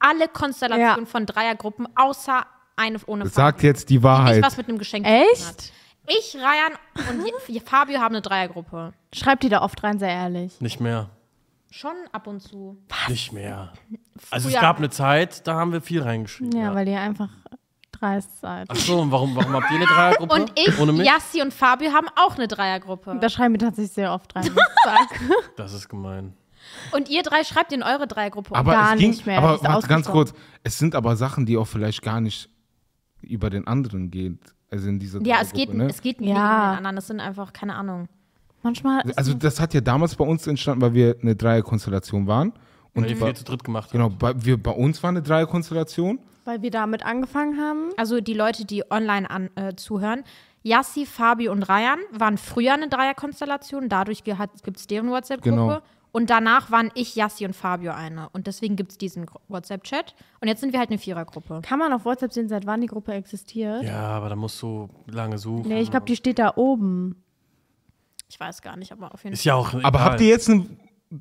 [0.00, 1.10] alle Konstellationen Ja.
[1.10, 2.44] von Dreiergruppen, außer
[2.78, 4.42] eine ohne Fabio Sagt jetzt die Wahrheit.
[4.42, 5.12] was mit einem Geschenk hat.
[5.32, 5.72] Echt?
[6.06, 6.72] Ich, Ryan
[7.10, 8.94] und Fabio haben eine Dreiergruppe.
[9.12, 10.60] Schreibt die da oft rein, sehr ehrlich.
[10.60, 11.10] Nicht mehr.
[11.70, 12.78] Schon ab und zu.
[13.08, 13.72] Nicht mehr.
[14.30, 16.58] Also Früher es gab eine Zeit, da haben wir viel reingeschrieben.
[16.58, 17.28] Ja, weil ihr einfach
[17.92, 18.68] dreist seid.
[18.70, 20.34] Ach so, und warum, warum habt ihr eine Dreiergruppe?
[20.34, 21.06] Und ich, Ohne mich?
[21.06, 23.18] Yassi und Fabio haben auch eine Dreiergruppe.
[23.20, 24.50] Da schreiben wir tatsächlich sehr oft rein.
[25.56, 26.32] Das ist gemein.
[26.92, 28.54] Und ihr drei schreibt in eure Dreiergruppe.
[28.54, 30.32] Aber Gar es ging, nicht mehr, aber warte ganz kurz.
[30.62, 32.48] Es sind aber Sachen, die auch vielleicht gar nicht
[33.22, 34.38] über den anderen gehen.
[34.70, 35.86] Also in dieser ja, es geht, ne?
[35.86, 36.36] es geht nicht Ja.
[36.36, 36.96] um den anderen.
[36.96, 38.08] Das sind einfach, keine Ahnung.
[38.62, 42.52] Manchmal Also das hat ja damals bei uns entstanden, weil wir eine Dreierkonstellation waren.
[42.94, 44.18] Und Weil ihr bei, zu dritt gemacht genau, habt.
[44.18, 46.18] bei, wir, bei uns war eine Dreierkonstellation.
[46.44, 47.90] weil wir damit angefangen haben.
[47.96, 50.24] Also die Leute, die online an, äh, zuhören.
[50.64, 53.88] Yassi, Fabio und Ryan waren früher eine Dreierkonstellation.
[53.88, 55.54] Dadurch gibt es deren WhatsApp-Gruppe.
[55.56, 55.78] Genau.
[56.10, 58.28] Und danach waren ich, Yassi und Fabio eine.
[58.30, 60.14] Und deswegen gibt es diesen WhatsApp-Chat.
[60.40, 61.60] Und jetzt sind wir halt eine Vierergruppe.
[61.62, 63.82] Kann man auf WhatsApp sehen, seit wann die Gruppe existiert?
[63.84, 65.68] Ja, aber da musst du lange suchen.
[65.68, 67.22] Nee, ich glaube, die steht da oben.
[68.30, 69.48] Ich weiß gar nicht, aber auf jeden Ist Fall.
[69.48, 70.04] ja auch Aber egal.
[70.04, 70.66] habt ihr jetzt eine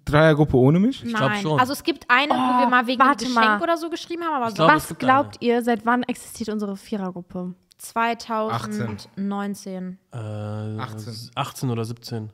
[0.05, 1.01] Dreiergruppe ohne mich?
[1.03, 1.59] glaub Nein, schon.
[1.59, 3.61] also es gibt eine, wo wir mal wegen warte Geschenk mal.
[3.61, 6.75] oder so geschrieben haben, aber Ich glaube, es Was glaubt ihr, seit wann existiert unsere
[6.75, 7.53] Vierergruppe?
[7.77, 9.97] 2019.
[10.11, 11.31] Äh, 18.
[11.35, 12.31] 18 oder 17.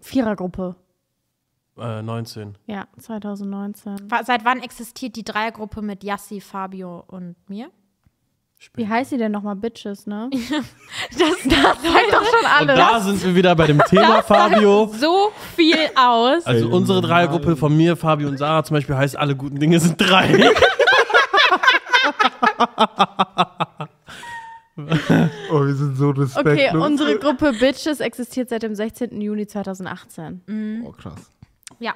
[0.00, 0.76] Vierergruppe.
[1.78, 2.56] Äh, 19.
[2.66, 4.10] Ja, 2019.
[4.10, 7.70] Wa- Seit wann existiert die Dreiergruppe mit Yassi, Fabio und mir?
[8.74, 9.56] Wie heißt sie denn nochmal?
[9.56, 10.30] Bitches, ne?
[11.10, 12.76] Das, das sagt doch schon Und alles.
[12.78, 14.90] da sind wir wieder bei dem Thema, Fabio.
[14.94, 16.46] so viel aus.
[16.46, 19.96] Also unsere Dreiergruppe von mir, Fabio und Sarah zum Beispiel heißt alle guten Dinge sind
[19.98, 20.50] drei.
[25.50, 26.54] Oh, wir sind so respektlos.
[26.54, 29.20] Okay, unsere Gruppe Bitches existiert seit dem 16.
[29.22, 30.82] Juni 2018.
[30.86, 31.30] Oh, krass.
[31.78, 31.94] Ja,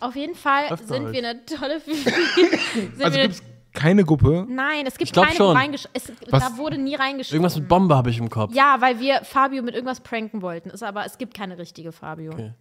[0.00, 1.12] auf jeden Fall Öfter sind halt.
[1.14, 3.42] wir eine tolle sind Also gibt es
[3.74, 4.46] keine Gruppe?
[4.48, 5.56] Nein, es gibt Ich glaub keine schon.
[5.56, 6.42] reingesch es, Was?
[6.42, 7.36] Da wurde nie reingeschrieben.
[7.42, 8.54] Irgendwas mit Bombe habe ich im Kopf.
[8.54, 10.70] Ja, weil wir Fabio mit irgendwas pranken wollten.
[10.70, 12.32] Ist aber, es gibt keine richtige Fabio.
[12.32, 12.52] Okay.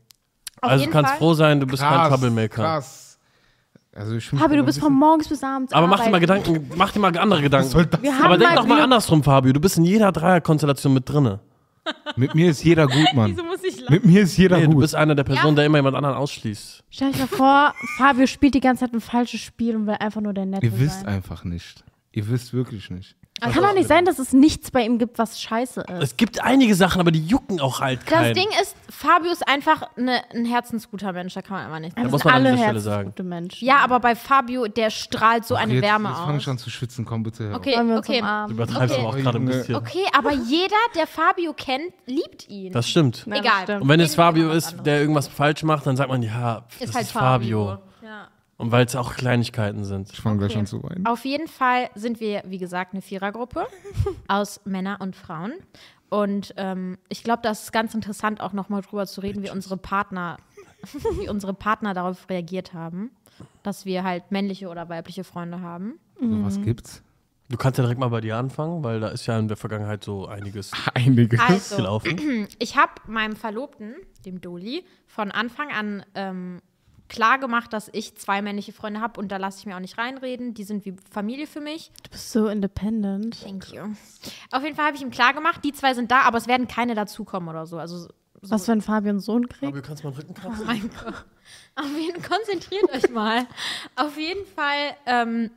[0.62, 1.18] Auf also du jeden kannst Fall.
[1.20, 2.64] froh sein, du bist kein Troublemaker.
[2.64, 3.08] Krass.
[3.96, 5.74] Also ich schon du bist von morgens bis abends.
[5.74, 6.44] Aber mach dir mal arbeiten.
[6.44, 7.66] Gedanken, mach dir mal andere Gedanken.
[7.66, 8.02] Was soll das?
[8.02, 8.84] Wir haben Aber denk mal doch mal Glück.
[8.84, 9.54] andersrum, Fabio.
[9.54, 11.40] Du bist in jeder Dreierkonstellation mit drinne.
[12.16, 13.32] Mit mir ist jeder gut, Mann.
[13.36, 14.82] Wieso muss Mit mir ist jeder Nee, du gut.
[14.82, 16.84] bist einer der Personen, der immer jemand anderen ausschließt.
[16.90, 20.22] Stell dich mal vor, Fabio spielt die ganze Zeit ein falsches Spiel und will einfach
[20.22, 21.08] nur der Nette Ihr wisst sein.
[21.16, 21.84] einfach nicht.
[22.18, 23.16] Ihr wisst wirklich nicht.
[23.40, 26.02] Kann doch nicht sein, dass es nichts bei ihm gibt, was scheiße ist.
[26.02, 28.34] Es gibt einige Sachen, aber die jucken auch halt Das keinen.
[28.34, 32.02] Ding ist, Fabio ist einfach ne, ein herzensguter Mensch, da kann man einfach nicht Das
[32.02, 32.12] sagen.
[32.12, 32.96] muss sind man an alle dieser Stelle sagen.
[32.96, 33.68] herzensgute Menschen.
[33.68, 36.42] Ja, aber bei Fabio, der strahlt so eine jetzt, Wärme jetzt fange aus.
[36.42, 37.06] ich an zu schwitzen.
[37.06, 37.56] Komm bitte her.
[37.58, 38.18] Okay, Wollen wir uns okay.
[38.18, 38.56] Du umarmen?
[38.56, 39.02] übertreibst Okay.
[39.06, 39.76] aber auch gerade ein bisschen.
[39.76, 42.74] Okay, aber jeder, der Fabio kennt, liebt ihn.
[42.74, 43.24] Das stimmt.
[43.28, 43.64] Ja, das Egal.
[43.66, 43.82] stimmt.
[43.84, 46.90] Und wenn es Fabio ist, der irgendwas falsch macht, dann sagt man, ja, pf, das
[46.90, 47.78] ist halt ist Fabio.
[48.58, 50.12] Und weil es auch Kleinigkeiten sind.
[50.12, 50.60] Ich fange gleich Okay.
[50.60, 51.06] an zu weinen.
[51.06, 53.68] Auf jeden Fall sind wir, wie gesagt, eine Vierergruppe
[54.28, 55.54] aus Männer und Frauen.
[56.10, 59.78] Und ähm, ich glaube, das ist ganz interessant, auch nochmal drüber zu reden, wie unsere
[59.78, 60.38] Partner,
[61.20, 63.12] wie unsere Partner darauf reagiert haben,
[63.62, 66.00] dass wir halt männliche oder weibliche Freunde haben.
[66.20, 67.04] So was gibt's?
[67.50, 70.04] Du kannst ja direkt mal bei dir anfangen, weil da ist ja in der Vergangenheit
[70.04, 71.40] so einiges Einiges.
[71.40, 72.48] Also, gelaufen.
[72.60, 76.62] ich habe meinem Verlobten, dem Doli, von Anfang an ähm,
[77.10, 79.98] klar gemacht, dass ich zwei männliche Freunde habe und da lasse ich mir auch nicht
[79.98, 80.54] reinreden.
[80.54, 81.92] Die sind wie Familie für mich.
[82.04, 83.42] Du bist so independent.
[83.42, 83.84] Thank you.
[84.52, 86.68] Auf jeden Fall habe ich ihm klar gemacht, die zwei sind da, aber es werden
[86.68, 87.78] keine dazukommen oder so.
[87.78, 88.08] Also
[88.42, 89.66] so, Was, wenn Fabio einen Sohn kriegt?
[89.66, 90.60] Fabio, kannst du mal den Rücken kratzen?
[90.62, 91.26] oh mein Gott.
[91.76, 93.48] Auf jeden konzentriert euch mal.
[93.96, 95.50] Auf jeden Fall, ähm,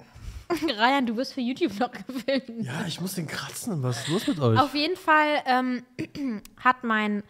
[0.79, 2.67] Ryan, du wirst für YouTube noch gefilmt.
[2.67, 3.83] Ja, ich muss den kratzen.
[3.83, 4.59] Was ist los mit euch?
[4.59, 5.83] Auf jeden Fall ähm,
[6.57, 7.23] hat mein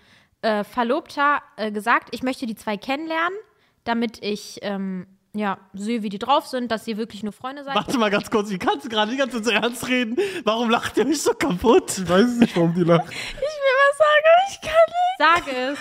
[0.43, 3.37] äh, Verlobter äh, gesagt, ich möchte die zwei kennenlernen,
[3.85, 7.75] damit ich ähm, ja, sehe, wie die drauf sind, dass sie wirklich nur Freunde sein.
[7.75, 10.16] Warte mal ganz kurz, wie kannst du gerade die ganze Zeit so ernst reden?
[10.45, 11.99] Warum lacht ihr mich so kaputt?
[11.99, 13.09] Ich weiß nicht, warum die lacht.
[13.12, 15.47] Ich will was sagen, ich kann nicht.
[15.47, 15.79] Sag es.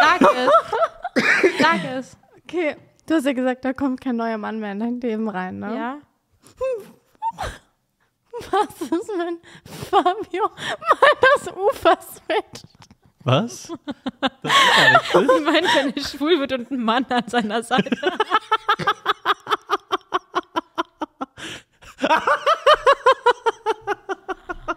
[0.00, 1.58] Sag es.
[1.60, 2.16] Sag es.
[2.44, 5.58] Okay, du hast ja gesagt, da kommt kein neuer Mann mehr in dein Leben rein,
[5.58, 5.74] ne?
[5.74, 5.98] Ja.
[8.50, 9.38] Was ist, wenn
[9.90, 12.64] Fabio mal das Ufer switcht?
[13.24, 13.72] Was?
[14.42, 15.34] Das ist ja nicht.
[15.38, 17.90] Ich meine, wenn er schwul wird und ein Mann an seiner Seite.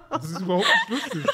[0.10, 1.26] Das ist überhaupt nicht lustig.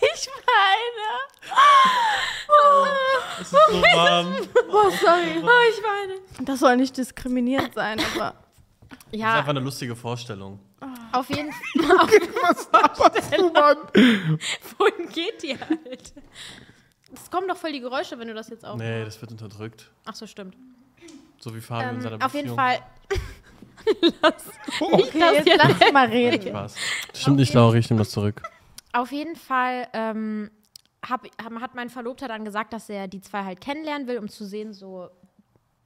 [0.00, 1.08] Ich meine.
[3.38, 4.48] Das ist so warm.
[4.70, 5.42] Boah, sorry.
[5.42, 6.20] Oh, ich meine.
[6.46, 8.34] Das soll nicht diskriminierend sein, aber.
[8.90, 10.58] Das ist Ja, einfach eine lustige Vorstellung.
[11.12, 11.60] auf jeden Fall.
[12.42, 13.76] Was laberst du, Mann?
[14.78, 16.12] Wohin geht die halt?
[17.12, 18.76] Es kommen doch voll die Geräusche, wenn du das jetzt auch.
[18.76, 19.90] Nee, das wird unterdrückt.
[20.04, 20.56] Ach so, stimmt.
[21.38, 22.56] So wie Fabio in Ähm, seiner auf jeden Beziehung.
[22.56, 22.78] Fall.
[24.80, 25.48] Okay, jetzt
[25.80, 26.48] lass mal reden.
[26.48, 26.74] Spaß.
[27.14, 28.42] Stimmt nicht, Laura, ich nehme das zurück.
[28.92, 30.50] Auf jeden Fall ähm,
[31.08, 34.28] hab, hab- hat mein Verlobter dann gesagt, dass er die zwei halt kennenlernen will, um
[34.28, 35.08] zu sehen, so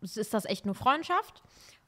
[0.02, 1.42] ist das echt nur Freundschaft.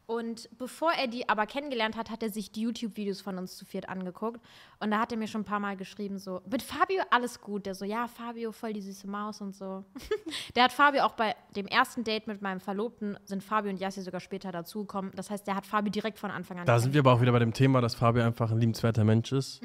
[0.07, 3.65] Und bevor er die aber kennengelernt hat, hat er sich die YouTube-Videos von uns zu
[3.65, 4.41] viert angeguckt.
[4.79, 7.67] Und da hat er mir schon ein paar Mal geschrieben, so, mit Fabio alles gut.
[7.67, 9.85] Der so, ja, Fabio, voll die süße Maus und so.
[10.55, 14.01] der hat Fabio auch bei dem ersten Date mit meinem Verlobten, sind Fabio und Jassi
[14.03, 15.11] sogar später dazugekommen.
[15.17, 17.33] Das heißt, der hat Fabio direkt von Anfang an Da sind wir aber auch wieder
[17.33, 19.61] bei dem Thema, dass Fabio einfach ein liebenswerter Mensch ist.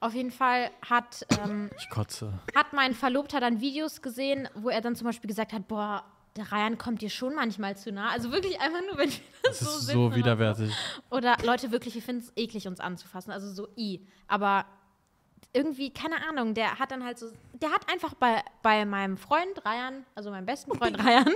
[0.00, 2.32] Auf jeden Fall hat ähm, Ich kotze.
[2.54, 6.04] hat mein Verlobter dann Videos gesehen, wo er dann zum Beispiel gesagt hat, boah,
[6.38, 8.10] der Ryan kommt dir schon manchmal zu nah.
[8.10, 10.72] Also wirklich einfach nur, wenn wir das, Das so ist so oder widerwärtig.
[11.10, 13.30] Oder Leute, wirklich, wir finden es eklig, uns anzufassen.
[13.32, 14.00] Also so i.
[14.26, 14.64] Aber
[15.52, 19.64] irgendwie, keine Ahnung, der hat dann halt so, der hat einfach bei, bei meinem Freund
[19.64, 21.32] Ryan, also meinem besten Freund Ryan,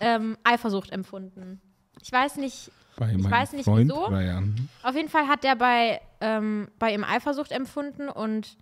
[0.00, 1.60] ähm, Eifersucht empfunden.
[2.02, 4.06] Ich weiß nicht, Bei Ich weiß nicht, Freund wieso.
[4.06, 4.68] Ryan.
[4.82, 8.56] auf jeden Fall hat der bei, ähm, bei ihm Eifersucht empfunden und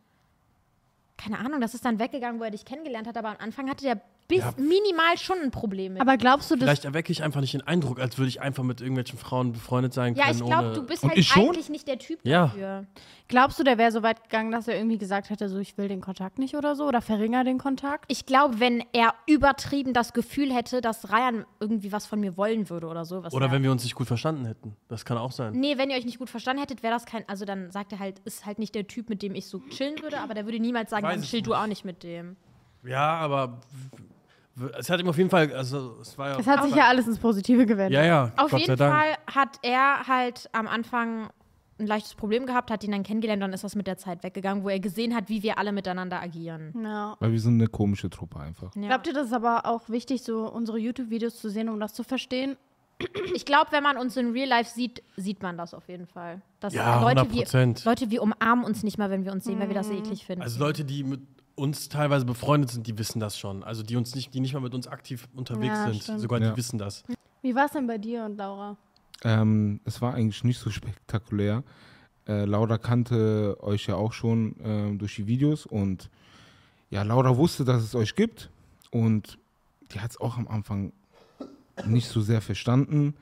[1.17, 3.85] keine Ahnung, das ist dann weggegangen, wo er dich kennengelernt hat, aber am Anfang hatte
[3.85, 4.53] der bis Ja.
[4.57, 6.03] minimal schon ein Problem mit.
[6.03, 8.63] Aber glaubst du, dass Vielleicht erwecke ich einfach nicht den Eindruck, als würde ich einfach
[8.63, 10.39] mit irgendwelchen Frauen befreundet sein ja, können.
[10.39, 12.47] ich glaube, ohne du bist Und halt eigentlich nicht der Typ Ja.
[12.47, 12.87] dafür.
[13.29, 15.89] glaubst du, der wäre so weit gegangen, dass er irgendwie gesagt hätte, so ich will
[15.89, 18.05] den Kontakt nicht oder so oder verringere den Kontakt?
[18.09, 22.71] Ich glaube, wenn er übertrieben das Gefühl hätte, dass Ryan irgendwie was von mir wollen
[22.71, 23.23] würde oder so.
[23.23, 24.77] Was Oder er, wenn wir uns nicht gut verstanden hätten.
[24.89, 25.53] Das kann auch sein.
[25.55, 27.29] Nee, wenn ihr euch nicht gut verstanden hättet, wäre das kein.
[27.29, 30.01] Also dann sagt er halt, ist halt nicht der Typ, mit dem ich so chillen
[30.03, 32.37] würde, aber der würde niemals sagen, Weiß dann chill du auch nicht mit dem.
[32.85, 33.61] Ja, aber
[34.79, 36.39] es hat ihm auf jeden Fall, also es war ja.
[36.39, 37.93] Es hat sich ja alles ins Positive gewendet.
[37.93, 38.33] Ja, ja.
[38.37, 38.95] Auf Gott jeden sei Dank.
[38.95, 41.31] Fall hat er halt am Anfang
[41.79, 44.63] ein leichtes Problem gehabt, hat ihn dann kennengelernt, dann ist das mit der Zeit weggegangen,
[44.63, 46.73] wo er gesehen hat, wie wir alle miteinander agieren.
[46.83, 47.17] Ja.
[47.19, 48.75] Weil wir sind eine komische Truppe einfach.
[48.77, 48.89] Ja.
[48.89, 52.05] Glaubt ihr, das ist aber auch wichtig, so unsere YouTube-Videos zu sehen, um das zu
[52.05, 52.57] verstehen?
[53.35, 56.41] Ich glaube, wenn man uns in Real Life sieht, sieht man das auf jeden Fall.
[56.61, 57.85] Dass Ja, Leute, 100 wir, Prozent.
[57.85, 60.25] Leute, wir umarmen uns nicht mal, wenn wir uns sehen, weil wir das so eklig
[60.25, 60.43] finden.
[60.43, 61.21] Also Leute, die mit
[61.55, 63.63] uns teilweise befreundet sind, die wissen das schon.
[63.63, 66.03] Also die uns nicht, die nicht mal mit uns aktiv unterwegs Ja, sind.
[66.03, 66.21] stimmt.
[66.21, 66.51] Sogar Ja.
[66.51, 67.05] die wissen das.
[67.43, 68.77] Wie war es denn bei dir und Laura?
[69.25, 71.63] Ähm, es war eigentlich nicht so spektakulär.
[72.27, 76.09] Äh, Laura kannte euch ja auch schon ähm, durch die Videos und
[76.91, 78.51] ja, Laura wusste, dass es euch gibt
[78.91, 79.39] und
[79.93, 80.93] die hat es auch am Anfang
[81.87, 83.15] nicht so sehr verstanden.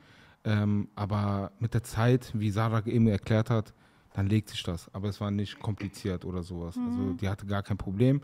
[0.43, 3.73] Ähm, aber mit der Zeit, wie Sarah eben erklärt hat,
[4.13, 4.93] dann legt sich das.
[4.93, 6.77] Aber es war nicht kompliziert oder sowas.
[6.77, 8.21] Also die hatte gar kein Problem.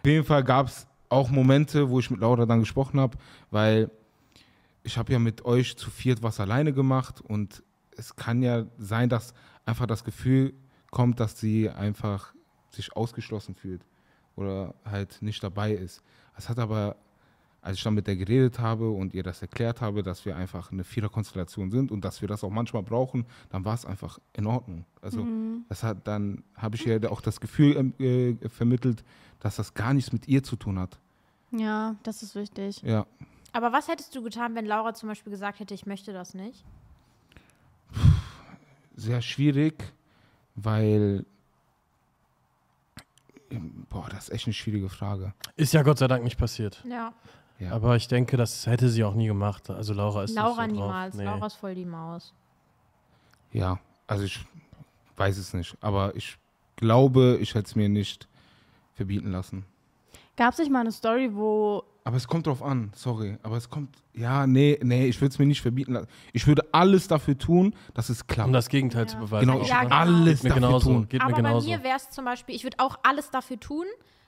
[0.00, 3.16] Auf jeden Fall gab es auch Momente, wo ich mit Laura dann gesprochen habe,
[3.50, 3.90] weil
[4.82, 7.62] ich habe ja mit euch zu viert was alleine gemacht und
[7.96, 9.32] es kann ja sein, dass
[9.64, 10.52] einfach das Gefühl
[10.90, 12.34] kommt, dass sie einfach
[12.70, 13.84] sich ausgeschlossen fühlt
[14.36, 16.02] oder halt nicht dabei ist.
[16.36, 16.96] Es hat aber,
[17.64, 20.70] als ich dann mit der geredet habe und ihr das erklärt habe, dass wir einfach
[20.70, 24.46] eine Viererkonstellation sind und dass wir das auch manchmal brauchen, dann war es einfach in
[24.46, 24.84] Ordnung.
[25.00, 25.26] Also
[25.70, 29.02] das hat dann habe ich ihr auch das Gefühl ähm, äh, vermittelt,
[29.40, 30.98] dass das gar nichts mit ihr zu tun hat.
[31.52, 32.82] Ja, das ist wichtig.
[32.82, 33.06] Ja,
[33.52, 36.64] Aber was hättest du getan, wenn Laura zum Beispiel gesagt hätte, ich möchte das nicht?
[38.96, 39.92] sehr schwierig,
[40.54, 41.24] weil
[43.88, 45.32] boah, das ist echt eine schwierige Frage.
[45.56, 46.84] Ist ja Gott sei Dank nicht passiert.
[46.86, 47.14] Ja.
[47.58, 47.72] Ja.
[47.72, 49.70] Aber ich denke, das hätte sie auch nie gemacht.
[49.70, 50.88] Also Laura ist Laura nicht so drauf.
[50.88, 51.14] niemals.
[51.16, 51.24] Nee.
[51.24, 52.34] Laura ist voll die Maus.
[53.52, 54.44] Ja, also ich
[55.16, 56.36] weiß es nicht, aber ich
[56.76, 58.26] glaube, ich hätte es mir nicht
[58.94, 59.64] verbieten lassen.
[60.36, 63.70] Gab es nicht mal eine Story, wo Aber es kommt drauf an, sorry, aber es
[63.70, 66.08] kommt, ja, nee, nee, ich würde es mir nicht verbieten lassen.
[66.32, 68.48] Ich würde alles dafür tun, dass es klappt.
[68.48, 69.46] Um das Gegenteil zu beweisen.
[69.48, 69.96] genau, ich Ja, würde genau.
[70.00, 70.92] alles Geht mir dafür genauso.
[70.92, 71.08] tun.
[71.08, 71.68] Geht aber mir bei genauso.
[71.70, 73.86] mir wäre es zum Beispiel, ich würde auch alles dafür tun,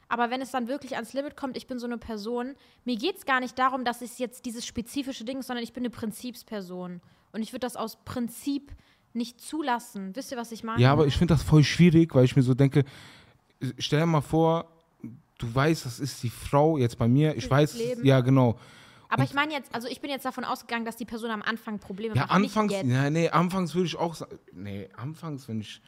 [0.09, 3.17] aber wenn es dann wirklich ans Limit kommt, ich bin so eine Person, mir geht
[3.17, 5.91] es gar nicht darum, dass es jetzt dieses spezifische Ding ist, sondern ich bin eine
[5.91, 7.01] Prinzipsperson.
[7.33, 8.73] Und ich würde das aus Prinzip
[9.13, 10.15] nicht zulassen.
[10.15, 10.81] Wisst ihr, was ich meine?
[10.81, 12.85] Ja, aber ich finde das voll schwierig, weil ich mir so denke,
[13.79, 14.71] stell dir mal vor,
[15.39, 18.05] du weißt, das ist die Frau jetzt bei mir, ich weiß, Leben.
[18.05, 18.59] ja, genau.
[19.09, 21.79] Aber ich meine jetzt, also ich bin jetzt davon ausgegangen, dass die Person am Anfang
[21.79, 22.33] Probleme Ja, macht.
[22.33, 25.81] anfangs, ja, nee, anfangs würde ich auch sagen, nee, anfangs, wenn ich,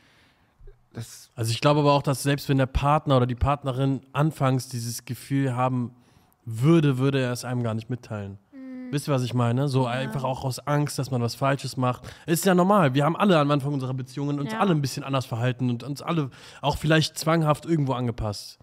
[0.92, 4.68] das, Also ich glaube aber auch, dass selbst wenn der Partner oder die Partnerin anfangs
[4.68, 5.94] dieses Gefühl haben
[6.44, 8.38] würde, würde er es einem gar nicht mitteilen.
[8.52, 8.90] Mhm.
[8.90, 9.68] Wisst ihr, was ich meine?
[9.68, 12.04] So einfach auch aus Angst, dass man was Falsches macht.
[12.26, 12.94] Ist ja normal.
[12.94, 14.60] Wir haben alle am Anfang unserer Beziehungen uns Ja.
[14.60, 16.30] alle ein bisschen anders verhalten und uns alle
[16.62, 18.58] auch vielleicht zwanghaft irgendwo angepasst.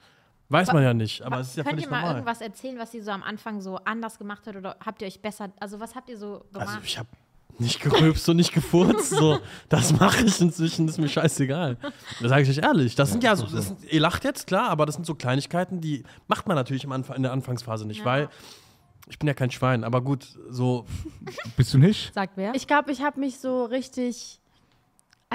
[0.50, 2.16] Weiß man ja nicht, aber es ist ja Könnt völlig ihr mal normal.
[2.18, 5.20] irgendwas erzählen, was sie so am Anfang so anders gemacht hat oder habt ihr euch
[5.20, 6.68] besser, also was habt ihr so gemacht?
[6.70, 7.10] Also ich habe
[7.60, 9.10] nicht gerülpst und nicht gefurzt.
[9.12, 9.40] So,
[9.70, 11.78] das mache ich inzwischen, ist mir scheißegal.
[12.22, 12.96] Das sage ich euch ehrlich.
[12.96, 15.82] Das sind ja so, das sind, ihr lacht jetzt, klar, aber das sind so Kleinigkeiten,
[15.82, 18.06] die macht man natürlich Anfang, in der Anfangsphase nicht, Ja.
[18.06, 18.30] weil
[19.08, 20.86] ich bin ja kein Schwein, aber gut, so,
[21.58, 22.14] bist du nicht?
[22.14, 22.56] Sagt wer?
[22.56, 24.40] ich glaube, ich habe mich so richtig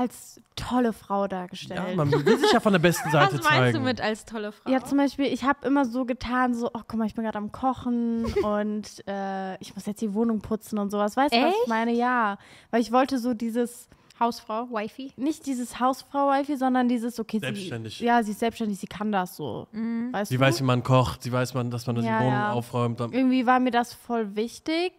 [0.01, 1.97] als tolle Frau ja, dargestellt.
[1.97, 3.79] man will sich ja von der besten Seite was meinst zeigen.
[3.79, 4.71] du mit als tolle Frau?
[4.71, 7.39] Ja, zum Beispiel, ich habe immer so getan, so, oh, guck mal, ich bin gerade
[7.39, 11.17] am Kochen und äh, ich muss jetzt die Wohnung putzen und sowas.
[11.17, 11.93] Weißt du, was ich meine?
[11.93, 12.39] Ja.
[12.71, 15.13] Weil ich wollte so dieses, Hausfrau, Wifi?
[15.17, 17.97] nicht dieses Hausfrau-Wifi, sondern dieses, okay, Selbstständig.
[17.99, 19.67] sie, ja, sie ist selbstständig, sie kann das so.
[19.73, 20.41] Weißt Sie du?
[20.43, 22.53] weiß, wie man kocht, sie weiß, man, dass man Ja, die Wohnung ja.
[22.53, 23.01] aufräumt.
[23.01, 24.93] Dann, Irgendwie war mir das voll wichtig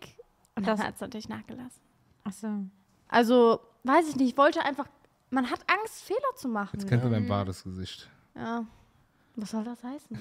[0.56, 1.82] und dann Das- hat es natürlich nachgelassen.
[2.24, 2.48] Achso.
[3.10, 4.86] Also, weiß ich nicht, ich wollte einfach,
[5.30, 6.80] man hat Angst, Fehler zu machen.
[6.80, 7.12] Jetzt kennt Mhm.
[7.12, 8.10] dein wahres Gesicht.
[8.36, 8.64] Ja.
[9.38, 10.20] Was soll das heißen?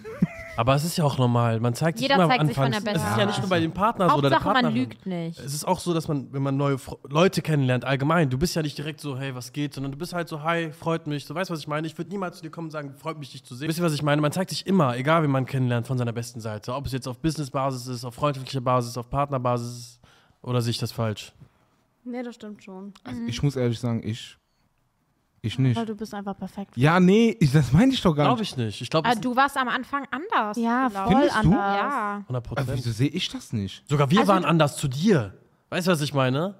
[0.56, 1.58] aber es ist ja auch normal.
[1.58, 2.84] Man zeigt sich Jeder immer zeigt am sich von Anfang.
[2.84, 3.40] der Es ist besten ja nicht Seite.
[3.48, 4.88] nur bei den Partnern so oder der Hauptsache, man Partnerin.
[4.88, 5.38] lügt nicht.
[5.40, 8.54] Es ist auch so, dass man, wenn man neue Fr Leute kennenlernt, allgemein, du bist
[8.54, 11.24] ja nicht direkt so, hey, was geht, sondern du bist halt so, hi, freut mich,
[11.26, 11.88] so, weißt du, was ich meine?
[11.88, 13.68] Ich würde niemals zu dir kommen und sagen, freut mich, dich zu sehen.
[13.68, 14.22] Wisst ihr, was ich meine?
[14.22, 16.72] Man zeigt sich immer, egal wie man kennenlernt, von seiner besten Seite.
[16.72, 19.98] Ob es jetzt auf Business-Basis ist, auf freundschaftlicher Basis, auf Partnerbasis
[20.40, 21.32] oder sehe ich das falsch?
[22.04, 22.92] Nee, das stimmt schon.
[23.04, 24.36] Also ich muss ehrlich sagen, ich
[25.42, 25.76] Ich nicht.
[25.76, 26.76] Weil du bist einfach perfekt.
[26.76, 28.52] Ja, nee, ich, das meine ich doch gar Glaube nicht.
[28.52, 28.80] ich nicht.
[28.82, 30.56] Ich glaube, Aber du warst am Anfang anders.
[30.58, 31.38] Ja, glaub voll Findest du?
[31.38, 31.76] anders.
[31.76, 32.14] Ja.
[32.16, 32.78] 100 Aber Prozent.
[32.78, 33.88] wieso sehe ich das nicht?
[33.88, 35.34] Sogar wir Also waren anders zu dir.
[35.70, 36.56] Weißt du, was ich meine?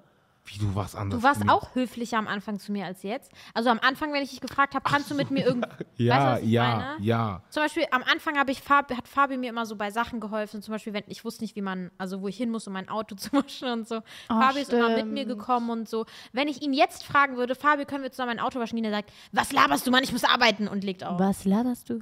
[0.47, 1.21] Wie, du warst anders.
[1.21, 1.53] Du warst zu mir?
[1.53, 3.31] auch höflicher am Anfang zu mir als jetzt.
[3.55, 5.69] Also am Anfang, wenn ich dich gefragt habe, kannst du mit mir irgendwie.
[5.97, 7.05] Ja, weißt du, was ja, meine?
[7.05, 7.43] ja.
[7.51, 10.61] Zum Beispiel am Anfang habe ich Fab, hat Fabi mir immer so bei Sachen geholfen.
[10.63, 12.89] Zum Beispiel, wenn ich wusste nicht, wie man, also wo ich hin muss, um mein
[12.89, 14.01] Auto zu waschen und so.
[14.29, 15.13] Fabi ist immer mit stimmt.
[15.13, 16.07] mir gekommen und so.
[16.33, 18.83] Wenn ich ihn jetzt fragen würde, Fabi, können wir zusammen mein Auto waschen?
[18.83, 21.21] Er sagt, was laberst du, Mann, ich muss arbeiten und legt auf.
[21.21, 22.01] Was laberst du?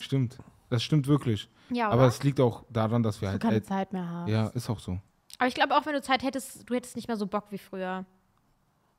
[0.00, 0.36] Stimmt.
[0.68, 1.48] Das stimmt wirklich.
[1.70, 2.08] Ja, Aber oder?
[2.08, 3.42] es liegt auch daran, dass wir Du halt.
[3.42, 4.28] keine ält- Zeit mehr hast.
[4.28, 4.98] ja, ist auch so.
[5.38, 7.58] Aber ich glaube auch, wenn du Zeit hättest, du hättest nicht mehr so Bock wie
[7.58, 8.04] früher.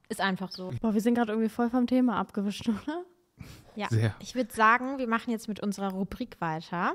[0.08, 0.72] Ist einfach so.
[0.82, 3.04] Boah, wir sind gerade irgendwie voll vom Thema abgewischt, oder?
[3.76, 3.88] Ja.
[3.90, 4.16] Sehr.
[4.20, 6.94] Ich würde sagen, wir machen jetzt mit unserer Rubrik weiter.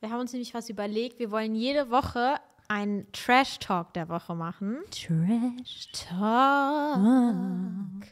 [0.00, 1.18] Wir haben uns nämlich was überlegt.
[1.18, 4.78] Wir wollen jede Woche einen Trash-Talk der Woche machen.
[4.90, 5.92] Trash.
[5.92, 8.08] Talk.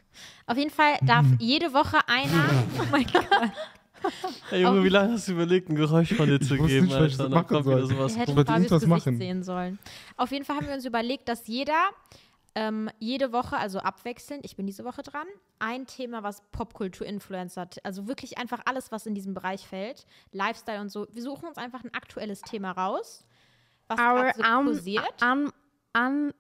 [0.47, 2.45] Auf jeden Fall darf jede Woche einer.
[2.79, 3.51] Oh mein Gott.
[4.51, 6.95] Hey Junge, wie lange hast du überlegt, ein Geräusch von dir zu wusste geben, nicht,
[6.99, 7.17] was ich Alter?
[7.17, 8.15] so Dann machen kommt wieder sowas.
[8.15, 9.17] Wir hätten Robert, du Fabius was machen.
[9.19, 9.79] sehen sollen.
[10.17, 11.91] Auf jeden Fall haben wir uns überlegt, dass jeder
[12.55, 15.27] ähm, jede Woche, also abwechselnd, ich bin diese Woche dran,
[15.59, 20.91] ein Thema, was Popkultur-Influencer, also wirklich einfach alles, was in diesem Bereich fällt, Lifestyle und
[20.91, 21.07] so.
[21.13, 23.25] Wir suchen uns einfach ein aktuelles Thema raus,
[23.89, 25.23] was Our gerade so un, kursiert.
[25.23, 25.53] un,
[25.97, 26.33] un,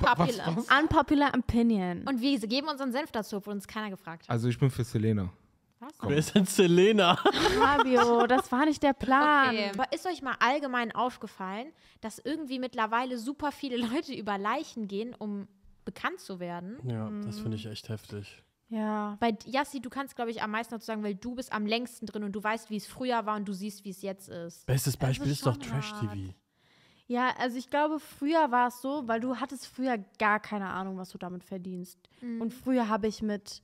[0.00, 0.56] Popular.
[0.80, 2.02] unpopular opinion.
[2.08, 4.30] Und wir geben unseren Senf dazu, obwohl uns keiner gefragt hat.
[4.30, 5.30] Also ich bin für Selena.
[5.78, 5.92] Was?
[6.00, 7.16] Wer ist denn Selena?
[7.16, 9.50] Fabio, das war nicht der Plan.
[9.50, 9.70] Okay.
[9.74, 15.14] Aber ist euch mal allgemein aufgefallen, dass irgendwie mittlerweile super viele Leute über Leichen gehen,
[15.14, 15.48] um
[15.84, 16.78] bekannt zu werden?
[16.88, 18.42] Ja, das finde ich echt heftig.
[18.68, 19.16] Ja.
[19.20, 22.06] Weil, Yassi, du kannst, glaube ich, am meisten dazu sagen, weil du bist am längsten
[22.06, 24.66] drin und du weißt, wie es früher war und du siehst, wie es jetzt ist.
[24.66, 26.34] Bestes Beispiel ist ist, doch Trash-TV.
[27.06, 30.96] Ja, also ich glaube, früher war es so, weil du hattest früher gar keine Ahnung,
[30.96, 32.00] was du damit verdienst.
[32.40, 33.62] Und früher habe ich mit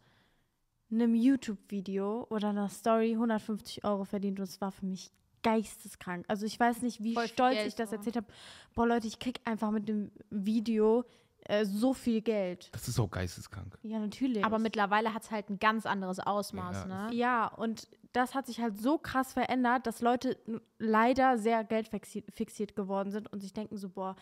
[0.92, 5.10] einem YouTube-Video oder einer Story 150 Euro verdient und es war für mich
[5.42, 6.24] geisteskrank.
[6.28, 8.26] Also ich weiß nicht, wie Voll stolz Geld, ich das erzählt habe.
[8.74, 11.04] Boah, Leute, ich krieg einfach mit dem Video
[11.46, 12.68] äh, so viel Geld.
[12.72, 13.76] Das ist auch geisteskrank.
[13.82, 14.44] Ja, natürlich.
[14.44, 17.08] Aber mittlerweile hat es halt ein ganz anderes Ausmaß, Ja.
[17.08, 17.14] ne?
[17.14, 20.38] Ja, und das hat sich halt so krass verändert, dass Leute
[20.78, 24.14] leider sehr geldfixiert fixiert geworden sind und sich denken so, boah,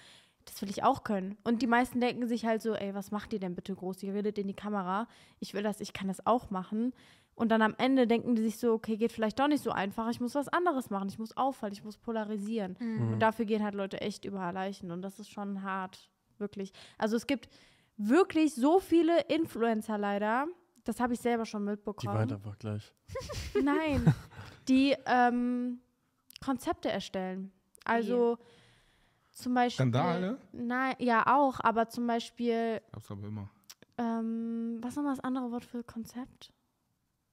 [0.45, 1.37] das will ich auch können.
[1.45, 4.03] Und die meisten denken sich halt so, ey, was macht ihr denn bitte groß?
[4.03, 5.07] Ihr redet in die Kamera.
[5.39, 6.93] Ich will das, ich kann das auch machen.
[7.35, 10.11] Und dann am Ende denken die sich so, okay, geht vielleicht doch nicht so einfach.
[10.11, 11.09] Ich muss was anderes machen.
[11.09, 12.77] Ich muss auffallen, ich muss polarisieren.
[13.13, 14.91] Und dafür gehen halt Leute echt über Leichen.
[14.91, 16.73] Und das ist schon hart, wirklich.
[16.99, 17.49] Also es gibt
[17.97, 20.47] wirklich so viele Influencer leider.
[20.85, 22.15] Das habe ich selber schon Die mitbekommen.
[22.15, 22.93] weint einfach gleich.
[23.63, 24.15] Nein,
[24.69, 25.81] die ähm,
[26.45, 27.53] Konzepte erstellen.
[27.85, 28.39] Also
[29.41, 29.87] zum Beispiel.
[29.87, 30.39] Skandale?
[30.53, 33.49] Nein, ja auch, aber zum Beispiel, Gab's aber immer.
[33.99, 36.53] ähm, was ist nochmal das andere Wort für Konzept?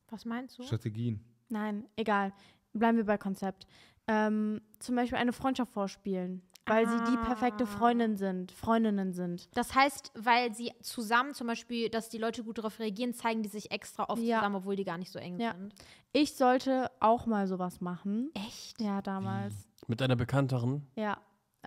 [0.10, 0.64] Was meinst du?
[0.64, 1.24] Strategien.
[1.50, 2.34] Nein, egal.
[2.74, 3.68] Bleiben wir bei Konzept.
[4.08, 9.50] Ähm, zum Beispiel eine Freundschaft vorspielen, weil sie die perfekte Freundin sind, Freundinnen sind.
[9.58, 13.50] Das heißt, weil sie zusammen zum Beispiel, dass die Leute gut darauf reagieren, zeigen die
[13.50, 14.38] sich extra oft Ja.
[14.40, 15.54] zusammen, obwohl die gar nicht so eng Ja.
[15.54, 15.74] sind.
[16.14, 18.32] Ich sollte auch mal sowas machen.
[18.34, 18.80] Echt?
[18.82, 19.68] Ja, damals.
[19.88, 20.88] Mit einer Bekannteren.
[20.96, 21.18] Ja.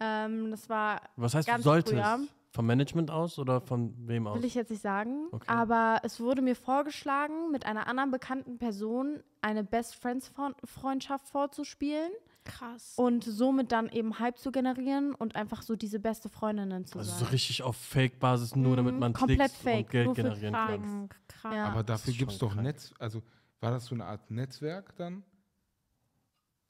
[0.00, 1.94] Ähm, das war Was heißt, Ganz du solltest?
[1.94, 2.20] früher.
[2.52, 4.36] Vom Management aus oder von wem aus?
[4.38, 5.44] Will ich jetzt nicht sagen, Okay.
[5.46, 11.28] aber es wurde mir vorgeschlagen, mit einer anderen bekannten Person eine Best Friends Fre- Freundschaft
[11.28, 12.10] vorzuspielen
[12.44, 12.94] Krass.
[12.96, 17.10] und somit dann eben Hype zu generieren und einfach so diese beste Freundinnen zu also
[17.12, 17.20] sein.
[17.20, 20.66] so richtig auf Fake-Basis, nur damit man komplett Klicks fake, und Geld generieren kann.
[20.82, 21.54] Krank, krank.
[21.54, 21.66] Ja.
[21.68, 22.64] Aber dafür gibt es doch krank.
[22.64, 22.92] Netz.
[22.98, 23.22] Also
[23.60, 25.22] war das so eine Art Netzwerk dann?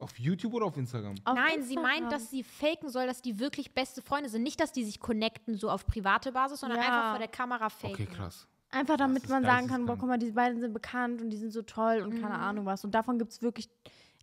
[0.00, 1.14] Auf YouTube oder auf Instagram?
[1.24, 1.82] Auf Nein, sie Instagram.
[1.82, 4.42] meint, dass sie faken soll, dass die wirklich beste Freunde sind.
[4.42, 6.86] Nicht, dass die sich connecten so auf private Basis, sondern Ja.
[6.86, 7.94] einfach vor der Kamera faken.
[7.94, 8.46] Okay, krass.
[8.70, 11.52] Einfach damit man sagen kann, boah, guck mal, diese beiden sind bekannt und die sind
[11.52, 12.22] so toll und Mhm.
[12.22, 12.84] keine Ahnung was.
[12.84, 13.68] Und davon gibt es wirklich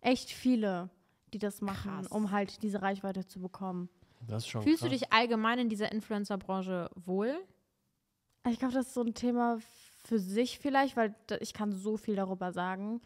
[0.00, 0.88] echt viele,
[1.32, 2.06] die das machen, Krass.
[2.08, 3.88] um halt diese Reichweite zu bekommen.
[4.26, 4.90] Das ist schon Fühlst krass.
[4.90, 7.38] du dich allgemein in dieser Influencer-Branche wohl?
[8.48, 9.58] Ich glaube, das ist so ein Thema
[10.04, 13.00] für sich vielleicht, weil ich kann so viel darüber sagen.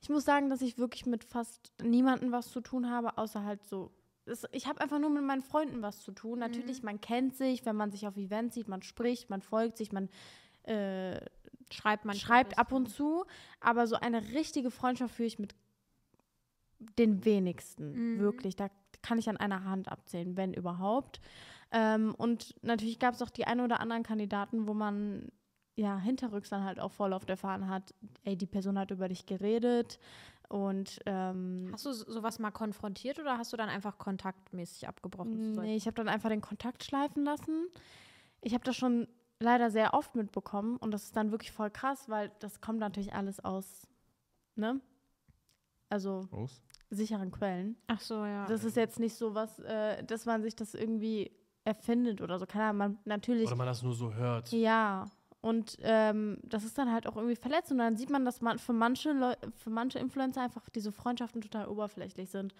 [0.00, 3.64] Ich muss sagen, dass ich wirklich mit fast niemandem was zu tun habe, außer halt
[3.64, 3.90] so.
[4.26, 6.38] Es, ich habe einfach nur mit meinen Freunden was zu tun.
[6.38, 9.90] Natürlich, man kennt sich, wenn man sich auf Events sieht, man spricht, man folgt sich,
[9.90, 10.08] man
[10.64, 11.18] äh,
[11.70, 13.24] Schreibt man schreibt ab und zu.
[13.60, 15.54] Aber so eine richtige Freundschaft führe ich mit
[16.98, 18.18] den wenigsten.
[18.18, 18.56] Wirklich.
[18.56, 18.68] Da
[19.02, 21.20] kann ich an einer Hand abzählen, wenn überhaupt.
[21.70, 25.30] Ähm, und natürlich gab es auch die ein oder anderen Kandidaten, wo man
[25.78, 29.08] ja hinterrücks dann halt auch voll auf der Fahne hat, ey, die Person hat über
[29.08, 29.98] dich geredet
[30.48, 35.52] und ähm, Hast du so- sowas mal konfrontiert oder hast du dann einfach kontaktmäßig abgebrochen?
[35.52, 37.68] nee, ich habe dann einfach den Kontakt schleifen lassen.
[38.40, 39.06] Ich habe das schon
[39.40, 43.12] leider sehr oft mitbekommen und das ist dann wirklich voll krass, weil das kommt natürlich
[43.14, 43.86] alles aus,
[44.56, 44.80] ne?
[45.90, 46.60] Also Aus?
[46.90, 47.76] sicheren Quellen.
[47.86, 48.46] Ach so, ja.
[48.46, 51.30] Das ist jetzt nicht so was, äh, dass man sich das irgendwie
[51.64, 52.46] erfindet oder so.
[52.46, 53.46] Keine Ahnung, man natürlich.
[53.46, 54.50] Oder man das nur so hört.
[54.52, 55.06] Ja.
[55.48, 57.70] Und ähm, das ist dann halt auch irgendwie verletzt.
[57.72, 61.40] Und dann sieht man, dass man für manche Leu für manche Influencer einfach diese Freundschaften
[61.40, 62.54] total oberflächlich sind.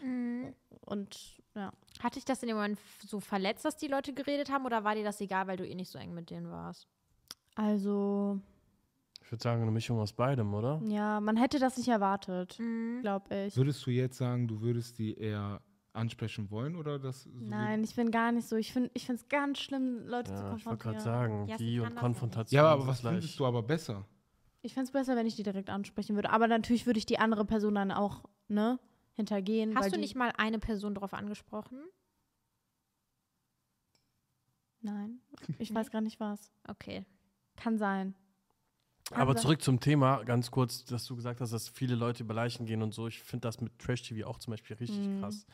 [0.81, 1.71] Und ja.
[2.03, 4.95] Hat dich das in dem Moment so verletzt, dass die Leute geredet haben, oder war
[4.95, 6.87] dir das egal, weil du eh nicht so eng mit denen warst?
[7.57, 8.39] Also,
[9.25, 10.81] Ich würde sagen, eine Mischung aus beidem, oder?
[10.87, 12.57] ja, man hätte das nicht erwartet,
[13.01, 13.57] glaube ich.
[13.57, 15.61] Würdest du jetzt sagen, du würdest die eher
[15.99, 18.57] ansprechen wollen oder das so Nein, ich bin gar nicht so.
[18.57, 20.93] Ich finde es ganz schlimm, Leute zu Ja, ich wollte konfrontieren.
[20.95, 22.57] gerade sagen, Ja, die und Konfrontation.
[22.57, 23.15] Ja, aber was gleich.
[23.15, 24.07] findest du aber besser?
[24.63, 26.31] Ich fände es besser, wenn ich die direkt ansprechen würde.
[26.31, 28.79] Aber natürlich würde ich die andere Person dann auch, ne,
[29.13, 29.71] hintergehen.
[29.75, 31.79] weil Hast du nicht mal eine Person darauf angesprochen?
[34.81, 35.21] Nein,
[35.59, 36.53] ich weiß gar nicht was.
[36.67, 37.05] Okay.
[37.57, 38.15] Kann sein.
[39.11, 39.43] Kann Aber sein.
[39.43, 42.83] zurück zum Thema, ganz kurz, dass du gesagt hast, dass viele Leute über Leichen gehen
[42.83, 43.09] und so.
[43.09, 45.21] Ich finde das mit Trash-TV auch zum Beispiel richtig Mhm.
[45.21, 45.47] krass.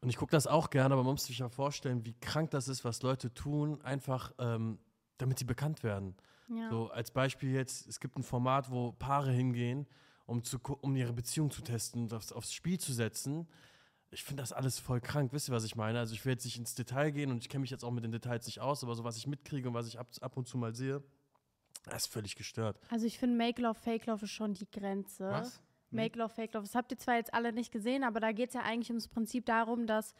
[0.00, 2.68] Und ich gucke das auch gerne, aber man muss sich ja vorstellen, wie krank das
[2.68, 4.78] ist, was Leute tun, einfach ähm,
[5.18, 6.14] damit sie bekannt werden.
[6.48, 6.70] Ja.
[6.70, 9.86] So als Beispiel jetzt, es gibt ein Format, wo Paare hingehen,
[10.26, 13.48] um, zu, um ihre Beziehung zu testen und aufs, aufs Spiel zu setzen.
[14.10, 15.32] Ich finde das alles voll krank.
[15.32, 15.98] Wisst ihr, was ich meine?
[15.98, 18.04] Also ich will jetzt nicht ins Detail gehen und ich kenne mich jetzt auch mit
[18.04, 20.46] den Details nicht aus, aber so was ich mitkriege und was ich ab, ab und
[20.46, 21.02] zu mal sehe,
[21.84, 22.78] das ist völlig gestört.
[22.90, 25.28] Also ich finde Make Love, Fake Love ist schon die Grenze.
[25.28, 25.60] Was?
[25.90, 26.64] Make Love, Fake Love.
[26.66, 29.08] Das habt ihr zwar jetzt alle nicht gesehen, aber da geht es ja eigentlich ums
[29.08, 30.14] Prinzip darum, dass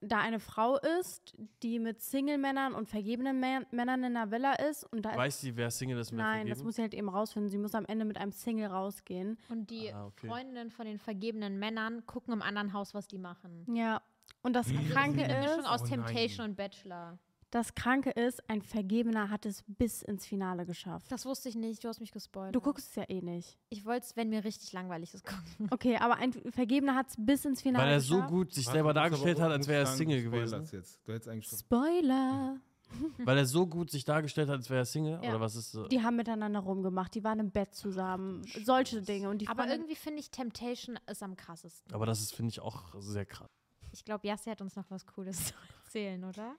[0.00, 4.84] da eine Frau ist, die mit Single-Männern und vergebenen Mä- Männern in einer Villa ist.
[4.92, 6.66] Und da Weiß sie, wer Single ist Nein, das vergeben?
[6.66, 7.50] muss sie halt eben rausfinden.
[7.50, 9.38] Sie muss am Ende mit einem Single rausgehen.
[9.48, 10.26] Und die Ah, okay.
[10.28, 13.64] Freundinnen von den vergebenen Männern gucken im anderen Haus, was die machen.
[13.74, 14.02] Ja.
[14.42, 15.86] Und das Kranke Eine Mischung ist, aus Oh.
[15.86, 17.18] Temptation und Bachelor.
[17.54, 21.10] Das Kranke ist, ein Vergebener hat es bis ins Finale geschafft.
[21.12, 22.54] Das wusste ich nicht, du hast mich gespoilert.
[22.54, 23.56] Du guckst es ja eh nicht.
[23.68, 25.68] Ich wollte es, wenn mir richtig langweilig ist, gucken.
[25.70, 28.30] Okay, aber ein Vergebener hat es bis ins Finale Weil er so geschafft.
[28.32, 30.68] gut sich Warte, selber du musst dargestellt aber- hat, als wäre er Single spoilerst gewesen.
[30.76, 31.00] Jetzt.
[31.06, 32.56] Du hättest eigentlich schon Spoiler.
[33.24, 35.20] Weil er so gut sich dargestellt hat, als wäre er Single?
[35.22, 35.30] Ja.
[35.30, 35.86] Oder was ist so?
[35.88, 38.42] Die haben miteinander rumgemacht, die waren im Bett zusammen.
[38.64, 39.30] Solche Dinge.
[39.30, 41.92] Und die Aber irgendwie finde ich Temptation ist am krassesten.
[41.94, 43.48] Aber das ist, finde ich, auch sehr krass.
[43.92, 46.56] Ich glaube, Jassi hat uns noch was Cooles zu erzählen, oder?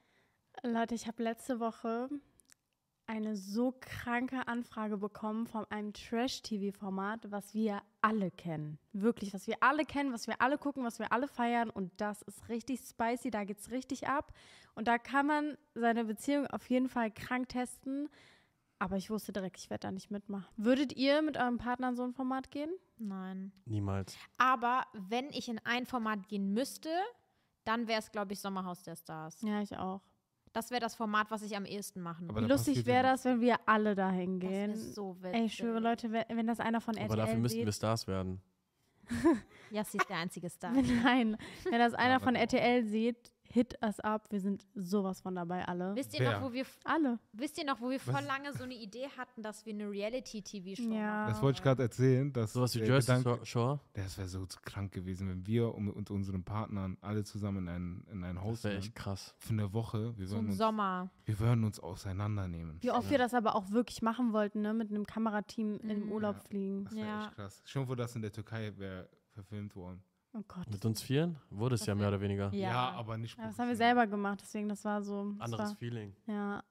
[0.64, 2.10] Leute, ich habe letzte Woche
[3.08, 8.80] eine so kranke Anfrage bekommen von einem Trash-TV-Format, was wir alle kennen.
[8.93, 11.70] Wirklich, was wir alle kennen, was wir alle gucken, was wir alle feiern.
[11.70, 14.34] Und das ist richtig spicy, da geht's richtig ab.
[14.74, 18.10] Und da kann man seine Beziehung auf jeden Fall krank testen.
[18.80, 20.47] Aber ich wusste direkt, ich werde da nicht mitmachen.
[20.58, 22.72] Würdet ihr mit eurem Partner in so ein Format gehen?
[22.97, 23.51] Nein.
[23.66, 24.18] Niemals.
[24.38, 26.89] Aber wenn ich in ein Format gehen müsste,
[27.64, 29.41] dann wäre es, glaube ich, Sommerhaus der Stars.
[29.41, 30.01] Ja, ich auch.
[30.56, 32.47] Das wäre das Format, was ich am ehesten machen würde.
[32.47, 34.70] Lustig wäre das, wenn wir alle dahin Das gehen.
[34.72, 35.34] wäre so witzig.
[35.34, 38.41] Ey, ich schwöre, Leute, wenn, das einer von RTL Aber dafür müssten wir Stars werden.
[39.72, 40.72] Jassi ist der einzige Star.
[40.72, 41.36] Nein,
[41.70, 44.30] wenn das einer von RTL sieht, hit us up.
[44.32, 45.95] Wir sind sowas von dabei, alle.
[45.95, 46.39] Wisst ihr Wer?
[46.39, 47.20] noch, wo wir Alle.
[47.32, 50.84] wisst ihr noch, wo wir voll lange so eine Idee hatten, dass wir eine Reality-TV-Show
[50.93, 51.22] Ja.
[51.24, 51.30] machen?
[51.32, 52.34] Das wollte ich gerade erzählen.
[52.34, 53.80] Dass Sowas wie der Jersey Gedanke- Shore.
[53.93, 58.03] Das wäre so krank gewesen, wenn wir und und unseren Partnern alle zusammen in ein,
[58.12, 59.34] in ein Haus Das wäre echt krass.
[59.38, 60.18] Für eine Woche.
[60.18, 61.10] Wir So würden, im uns, Sommer.
[61.24, 62.78] wir würden uns auseinandernehmen.
[62.82, 64.74] Wie oft wir das aber auch wirklich machen wollten, ne?
[64.74, 66.84] Mit einem Kamerateam in den Urlaub fliegen.
[66.84, 67.26] Das wäre Ja.
[67.28, 67.62] echt krass.
[67.66, 70.03] Schon wo das in der Türkei wäre verfilmt worden.
[70.38, 70.69] Oh Gott.
[70.69, 71.38] Mit uns vieren?
[71.49, 72.53] Wurde es ja mehr oder weniger.
[72.53, 72.91] Ja.
[72.91, 75.31] aber nicht Ja, das haben wir selber gemacht, deswegen das war so.
[75.31, 76.13] Das Anderes war, Feeling.
[76.27, 76.61] ja,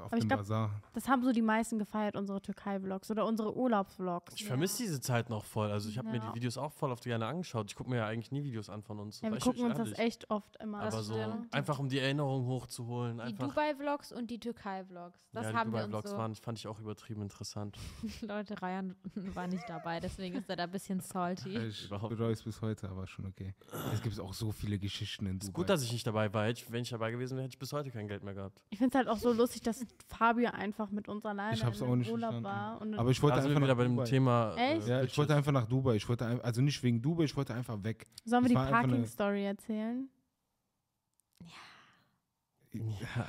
[0.00, 0.70] auf Aber ich dem glaub- Bazar.
[0.94, 4.34] das haben so die meisten gefeiert, unsere Türkei-Vlogs oder unsere Urlaubsvlogs.
[4.36, 5.70] Ich vermisse diese Zeit noch voll.
[5.70, 6.30] Also ich habe mir Ja.
[6.30, 7.66] die Videos auch voll oft gerne angeschaut.
[7.70, 9.20] Ich gucke mir ja eigentlich nie Videos an von uns.
[9.20, 9.98] Ja, wir ich gucken uns das ehrlich.
[9.98, 11.02] echt oft immer Aber an.
[11.02, 11.38] so Ja.
[11.50, 13.20] einfach um die Erinnerung hochzuholen.
[13.28, 13.34] Die.
[13.34, 15.18] Dubai-Vlogs und die Türkei-Vlogs.
[15.32, 16.16] Das ja, die haben wir Dubai-Vlogs uns so.
[16.18, 17.78] waren, fand ich auch übertrieben interessant.
[18.22, 18.94] Leute, Ryan
[19.34, 21.56] war nicht dabei, deswegen ist er da ein bisschen salty.
[21.56, 23.54] Ich Überhaupt bereue es bis heute, aber schon okay.
[23.92, 25.46] Es gibt auch so viele Geschichten in Dubai.
[25.48, 26.44] Ist gut, dass ich nicht dabei war.
[26.46, 28.60] Hätte Wenn ich dabei gewesen wäre, hätte ich bis heute kein Geld mehr gehabt.
[28.70, 31.80] Ich finde es halt auch so lustig, dass Fabio einfach mit uns alleine Ich hab's
[31.80, 32.44] in auch nicht Urlaub verstanden.
[32.44, 32.80] war.
[32.80, 34.04] Und aber ich wollte wir einfach wieder nach bei dem Dubai.
[34.08, 34.54] Thema.
[34.56, 34.86] Echt?
[34.88, 35.94] Ja, ich wollte einfach nach Dubai.
[35.96, 38.06] Ich wollte ein- also nicht wegen Dubai, ich wollte einfach weg.
[38.24, 40.08] Sollen wir das die einfach eine- Parking-Story erzählen?
[42.72, 43.26] Ja.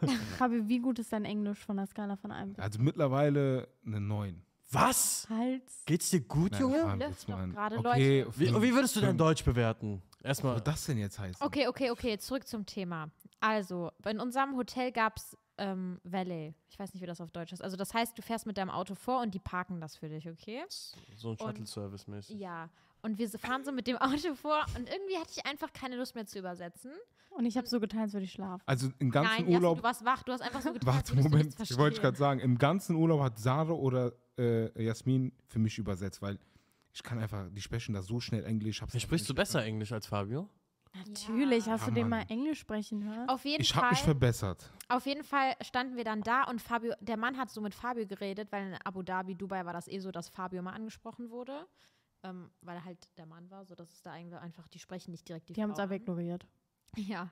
[0.38, 4.42] Fabio, wie gut ist dein Englisch von der Skala von einem Also mittlerweile eine 9.
[4.72, 5.26] Was?
[5.28, 5.82] Hals?
[5.84, 6.76] Geht's dir gut, Nein, Junge?
[6.76, 6.98] Wir mal
[7.48, 8.38] doch gerade, okay, Leute.
[8.38, 9.18] Wie, wie würdest du dein.
[9.18, 10.00] Deutsch bewerten?
[10.20, 10.54] Was Erstmal.
[10.54, 11.44] soll das denn jetzt heißen?
[11.44, 13.10] Okay, okay, okay, zurück zum Thema.
[13.40, 16.54] Also, in unserem Hotel gab es ähm, Valet.
[16.68, 17.62] Ich weiß nicht, wie das auf Deutsch ist.
[17.62, 20.28] Also das heißt, du fährst mit deinem Auto vor und die parken das für dich,
[20.28, 20.64] okay?
[21.16, 22.38] So ein Shuttle-Service mäßig.
[22.38, 22.68] Ja.
[23.02, 26.14] Und wir fahren so mit dem Auto vor und irgendwie hatte ich einfach keine Lust
[26.14, 26.92] mehr zu übersetzen.
[27.30, 28.62] Und ich habe so getan, als würde ich schlafen.
[28.66, 29.78] Also im ganzen Nein, Jasmin, Urlaub.
[29.78, 30.22] du warst wach.
[30.24, 33.22] Du hast einfach so getan, als Warte, Moment, ich wollte gerade sagen, im ganzen Urlaub
[33.22, 36.38] hat Sarah oder äh, Jasmin für mich übersetzt, weil
[36.92, 38.82] ich kann einfach, die sprechen da so schnell Englisch.
[38.96, 40.48] sprichst du besser Englisch als Fabio?
[40.92, 43.28] Natürlich, hast du Ja, den mal Englisch sprechen hören?
[43.28, 44.70] Auf jeden Ich habe mich verbessert.
[44.88, 48.06] Auf jeden Fall standen wir dann da und Fabio, der Mann hat so mit Fabio
[48.06, 51.66] geredet, weil in Abu Dhabi, Dubai war das eh so, dass Fabio mal angesprochen wurde.
[52.22, 55.10] Ähm, weil er halt der Mann war, so dass es da eigentlich einfach, die sprechen
[55.10, 56.46] nicht direkt die Die haben es aber ignoriert.
[56.96, 57.30] Ja.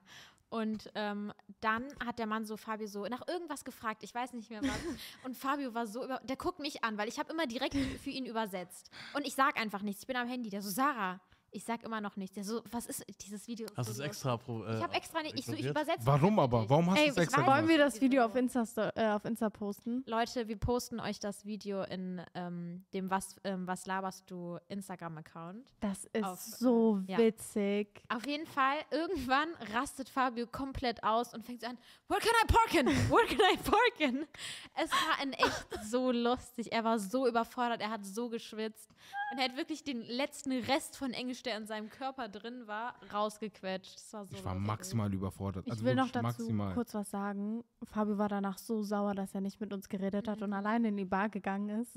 [0.51, 1.31] Und ähm,
[1.61, 4.71] dann hat der Mann so Fabio so nach irgendwas gefragt, ich weiß nicht mehr was.
[5.25, 8.09] Und Fabio war so über, der guckt mich an, weil ich habe immer direkt für
[8.09, 8.91] ihn übersetzt.
[9.13, 10.49] Und ich sag einfach nichts, ich bin am Handy.
[10.49, 11.21] Der so, Sarah,
[11.51, 12.37] ich sag immer noch nichts.
[12.47, 13.67] So, was ist dieses Video?
[13.67, 16.05] ist Hast du es extra pro, äh, Ich habe extra nicht, ich, so, ich übersetze.
[16.05, 16.69] Warum aber?
[16.69, 17.47] Warum hast du es extra?
[17.47, 20.03] Wollen wir das Video auf Insta, äh, auf Insta posten?
[20.07, 25.73] Leute, wir posten euch das Video in ähm, dem Was, ähm, Was laberst du Instagram-Account.
[25.81, 27.19] Das ist Auf- so ja.
[27.19, 28.03] witzig.
[28.09, 31.79] Auf jeden Fall, irgendwann rastet Fabio komplett aus und fängt an,
[32.09, 32.87] Where can I parken?
[33.11, 34.27] Where can I parken?
[34.75, 36.73] Es war in echt so lustig.
[36.73, 38.91] Er war so überfordert, er hat so geschwitzt.
[39.33, 42.95] Und er hat wirklich den letzten Rest von Englisch, der in seinem Körper drin war,
[43.13, 43.95] rausgequetscht.
[43.95, 45.67] Das war so Ich war maximal überfordert.
[45.67, 46.75] Ich also will noch dazu maximal.
[46.75, 47.65] kurz was sagen.
[47.85, 50.97] Fabio war danach so sauer, dass er nicht mit uns geredet hat und alleine in
[50.97, 51.95] die Bar gegangen ist.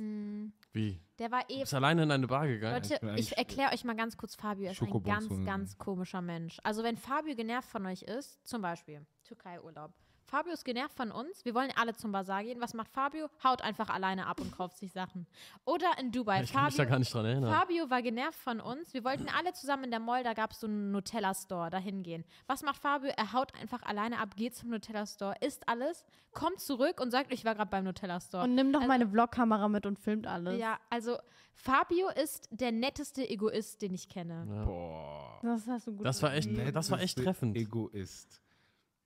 [0.74, 1.00] Wie?
[1.20, 2.82] Der war Du eh bist alleine in eine Bar gegangen?
[2.84, 4.66] Leute, ich ich, erkläre euch mal ganz kurz Fabio.
[4.66, 5.46] Er ist ein ganz, holen.
[5.46, 6.60] ganz komischer Mensch.
[6.64, 9.94] Also wenn Fabio genervt von euch ist, zum Beispiel Türkei-Urlaub.
[10.26, 11.44] Fabio ist genervt von uns.
[11.46, 12.62] Wir wollen alle zum Bazar gehen.
[12.62, 13.30] Was macht Fabio?
[13.44, 15.28] Haut einfach alleine ab und kauft sich Sachen.
[15.66, 16.44] Oder in Dubai.
[16.44, 17.54] Ich kann mich da gar nicht dran erinnern.
[17.54, 18.94] Fabio war genervt von uns.
[18.94, 22.24] Wir wollten alle zusammen in der Mall, da gab es so einen Nutella-Store, da hingehen.
[22.48, 23.12] Was macht Fabio?
[23.16, 27.44] Er haut einfach alleine ab, geht zum Nutella-Store, isst alles, kommt zurück und sagt, ich
[27.44, 28.44] war gerade beim Nutella-Store.
[28.44, 30.60] Und nimm doch meine Vlogkamera mit und filmt alles.
[30.60, 31.18] Ja, also
[31.54, 34.46] Fabio ist der netteste Egoist, den ich kenne.
[34.66, 35.40] Boah.
[35.44, 37.56] Das hast du gut Das war echt, das war echt treffend.
[37.58, 38.42] Egoist.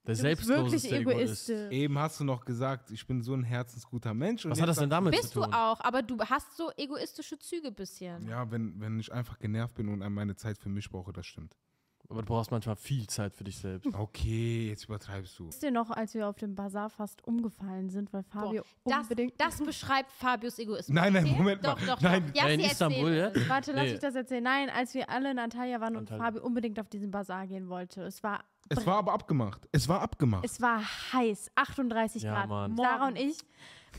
[0.08, 1.50] Der Du bist selbstloseste wirklich Egoist.
[1.50, 1.72] egoistisch.
[1.72, 4.46] Eben hast du noch gesagt, ich bin so ein herzensguter Mensch.
[4.46, 5.54] und Was hat das denn damit Bist zu du tun?
[5.54, 8.28] auch, aber du hast so egoistische Züge bisschen.
[8.28, 11.56] Ja, wenn, wenn ich einfach genervt bin und meine Zeit für mich brauche, das stimmt.
[12.10, 13.88] Aber du brauchst manchmal viel Zeit für dich selbst.
[13.94, 15.48] Okay, jetzt übertreibst du.
[15.48, 19.34] Wisst ihr noch, als wir auf dem Bazar fast umgefallen sind, weil Fabio Das, unbedingt.
[19.40, 20.90] das beschreibt Fabios Egoismus.
[20.94, 21.26] Nein, nein?
[21.38, 21.86] Moment doch, mal.
[21.88, 22.26] Doch, Nein.
[22.28, 22.36] doch.
[22.36, 23.50] Ja, Ja, in Istanbul jetzt?
[23.50, 23.92] Warte, lass Nee.
[23.92, 24.44] mich das erzählen.
[24.44, 26.24] Nein, als wir alle in Antalya waren und Antalya.
[26.24, 28.04] Fabio unbedingt auf diesen Bazar gehen wollte.
[28.04, 29.68] Es war, Es war aber abgemacht.
[29.72, 30.46] Es war abgemacht.
[30.46, 30.82] es war
[31.14, 32.50] heiß, 38 Ja, Grad.
[32.50, 32.78] Mann.
[32.78, 33.38] Sarah und ich,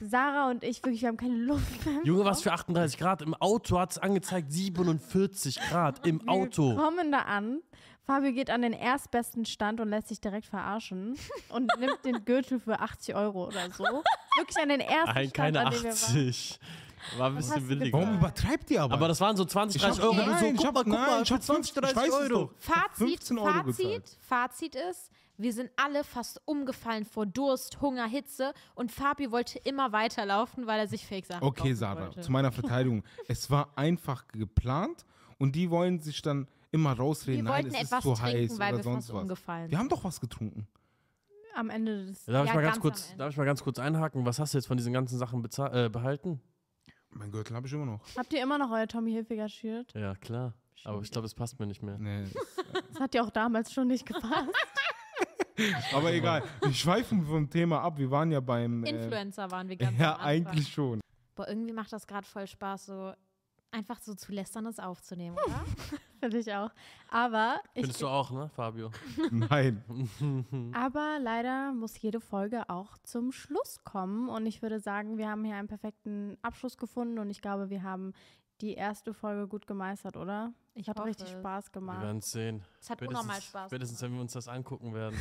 [0.01, 2.01] Sarah und ich, wirklich, wir haben keine Luft mehr.
[2.05, 3.23] Junge, was für 38 Grad?
[3.23, 6.77] Im Auto hat es angezeigt 47 Grad im Wir Auto.
[6.77, 7.61] kommen da an.
[8.07, 11.17] Fabio geht an den erstbesten Stand und lässt sich direkt verarschen
[11.49, 13.85] und nimmt den Gürtel für 80 Euro oder so.
[13.85, 15.93] Wirklich an den ersten Nein, Stand, keine an dem wir waren.
[15.93, 16.61] 80.
[17.19, 17.99] War ein bisschen du billiger.
[17.99, 18.95] Warum übertreibt ihr aber?
[18.95, 20.15] Aber das waren so 20, ich hab, 30 Euro.
[20.17, 22.21] nein, so, ich guck hab, mal, guck mal, ich hab 20, 15, ich 30 weiß
[22.21, 22.51] es Euro.
[22.59, 24.17] Fazit, 15 Euro Fazit, gezahlt.
[24.21, 29.93] Fazit ist, wir sind alle fast umgefallen vor Durst, Hunger, Hitze und Fabio wollte immer
[29.93, 32.21] weiterlaufen, weil er sich Fake Sachen Okay, Sarah, wollte.
[32.23, 33.05] zu meiner Verteidigung.
[33.29, 35.05] es war einfach geplant
[35.39, 37.45] und die wollen sich dann immer rausreden.
[37.45, 39.23] Wir Nein, wollten es ist etwas zu trinken, heiß weil oder wir sonst was.
[39.23, 40.69] umgefallen Wir haben doch was getrunken.
[41.55, 42.25] Am Ende des.
[42.27, 44.25] Darf ich, Ja, mal ganz ganz kurz, darf ich mal ganz kurz einhaken?
[44.27, 46.41] Was hast du jetzt von diesen ganzen Sachen äh, behalten?
[47.11, 48.01] Mein Gürtel habe ich immer noch.
[48.17, 49.93] Habt ihr immer noch euer Tommy Hilfiger Shirt?
[49.95, 50.53] Ja, klar.
[50.85, 51.99] Aber ich glaube, es passt mir nicht mehr.
[51.99, 52.25] Nee.
[52.93, 54.51] Das hat ja auch damals schon nicht gepasst.
[55.95, 56.43] aber egal.
[56.63, 57.99] Wir schweifen vom Thema ab.
[57.99, 58.85] Wir waren ja beim.
[58.85, 61.01] äh, Influencer waren wir ganz Ja, eigentlich schon.
[61.35, 63.13] Boah, irgendwie macht das gerade voll Spaß, so
[63.73, 65.65] einfach so zu lästern, das aufzunehmen, oder?
[66.21, 66.71] Finde ich auch.
[67.11, 68.91] Aber, ich, Findest du auch, ne, Fabio?
[69.31, 69.85] Nein.
[70.75, 74.29] aber leider muss jede Folge auch zum Schluss kommen.
[74.29, 77.19] Und ich würde sagen, wir haben hier einen perfekten Abschluss gefunden.
[77.19, 78.13] Und ich glaube, wir haben
[78.63, 80.55] die erste Folge gut gemeistert, oder?
[80.73, 81.33] Ich hoffe richtig es.
[81.33, 82.01] Spaß Wir gemacht.
[82.03, 82.65] werden es sehen.
[82.81, 85.19] Es hat Spätestens- unnormal Spaß Spätestens, wenn wir uns das angucken werden.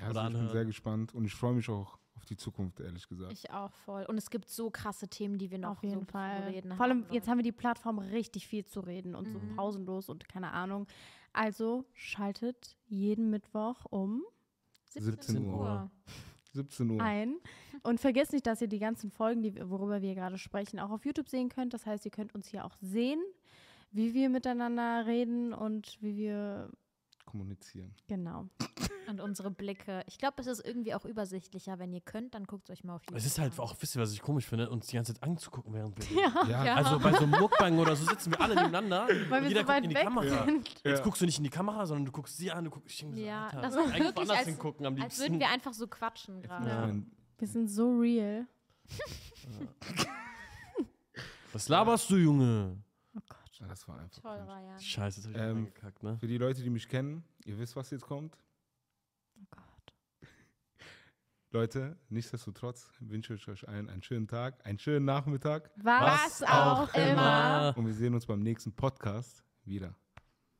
[0.00, 2.80] Ja, Oder also ich bin sehr gespannt und ich freue mich auch auf die Zukunft,
[2.80, 3.32] ehrlich gesagt.
[3.32, 4.04] Ich auch voll.
[4.06, 6.44] Und es gibt so krasse Themen, die wir noch Auf jeden so Fall.
[6.48, 7.12] reden Vor allem, haben.
[7.12, 9.56] jetzt haben wir die Plattform richtig viel zu reden und so Mhm.
[9.56, 10.86] pausenlos und keine Ahnung.
[11.34, 14.22] Also schaltet jeden Mittwoch um
[14.88, 15.90] 17 Uhr.
[16.52, 17.00] 17 Uhr.
[17.02, 17.36] ein.
[17.82, 21.04] Und vergesst nicht, dass ihr die ganzen Folgen, die, worüber wir gerade sprechen, auch auf
[21.04, 21.74] YouTube sehen könnt.
[21.74, 23.20] Das heißt, ihr könnt uns hier auch sehen,
[23.90, 26.70] wie wir miteinander reden und wie wir,
[27.24, 27.94] Kommunizieren.
[28.08, 28.48] genau.
[29.06, 30.02] Und unsere Blicke.
[30.06, 31.78] Ich glaube, es ist irgendwie auch übersichtlicher.
[31.78, 33.94] Wenn ihr könnt, dann guckt es euch mal auf YouTube Es ist halt auch, wisst
[33.96, 36.22] ihr, was ich komisch finde, uns die ganze Zeit anzugucken, während wir.
[36.48, 36.74] Ja, Ja.
[36.76, 39.06] Also bei so einem Mukbang oder so sitzen wir alle nebeneinander.
[39.08, 40.44] Weil und wir jeder so guckt weit in die weg Kamera.
[40.46, 40.68] sind.
[40.82, 41.00] Jetzt Ja.
[41.04, 43.12] guckst du nicht in die Kamera, sondern du guckst sie an, du guckst ich denk
[43.12, 45.22] mir so, Ja, Alter, das ist eigentlich wirklich, woanders als, hingucken am als liebsten.
[45.22, 46.64] würden wir einfach so quatschen gerade.
[46.64, 47.06] Meine,
[47.38, 48.46] Wir sind so real.
[51.52, 52.76] Was laberst du, Junge?
[53.68, 54.22] Das war einfach.
[54.22, 54.38] Toll.
[54.40, 54.78] Ryan.
[54.80, 56.16] Scheiße, jetzt hab ich Ähm, reingekackt, ne?
[56.18, 58.36] Für die Leute, die mich kennen, ihr wisst, was jetzt kommt.
[59.40, 59.64] Oh Gott.
[61.50, 67.72] Leute, nichtsdestotrotz wünsche ich euch allen einen schönen Tag, einen schönen Nachmittag Was, auch immer.
[67.76, 69.94] und wir sehen uns beim nächsten Podcast wieder.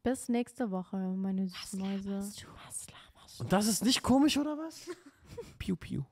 [0.04, 2.20] Bis nächste Woche, meine süßen Mäuse.
[3.38, 4.88] Und das ist nicht komisch, oder was?
[5.58, 6.02] Piu, piu.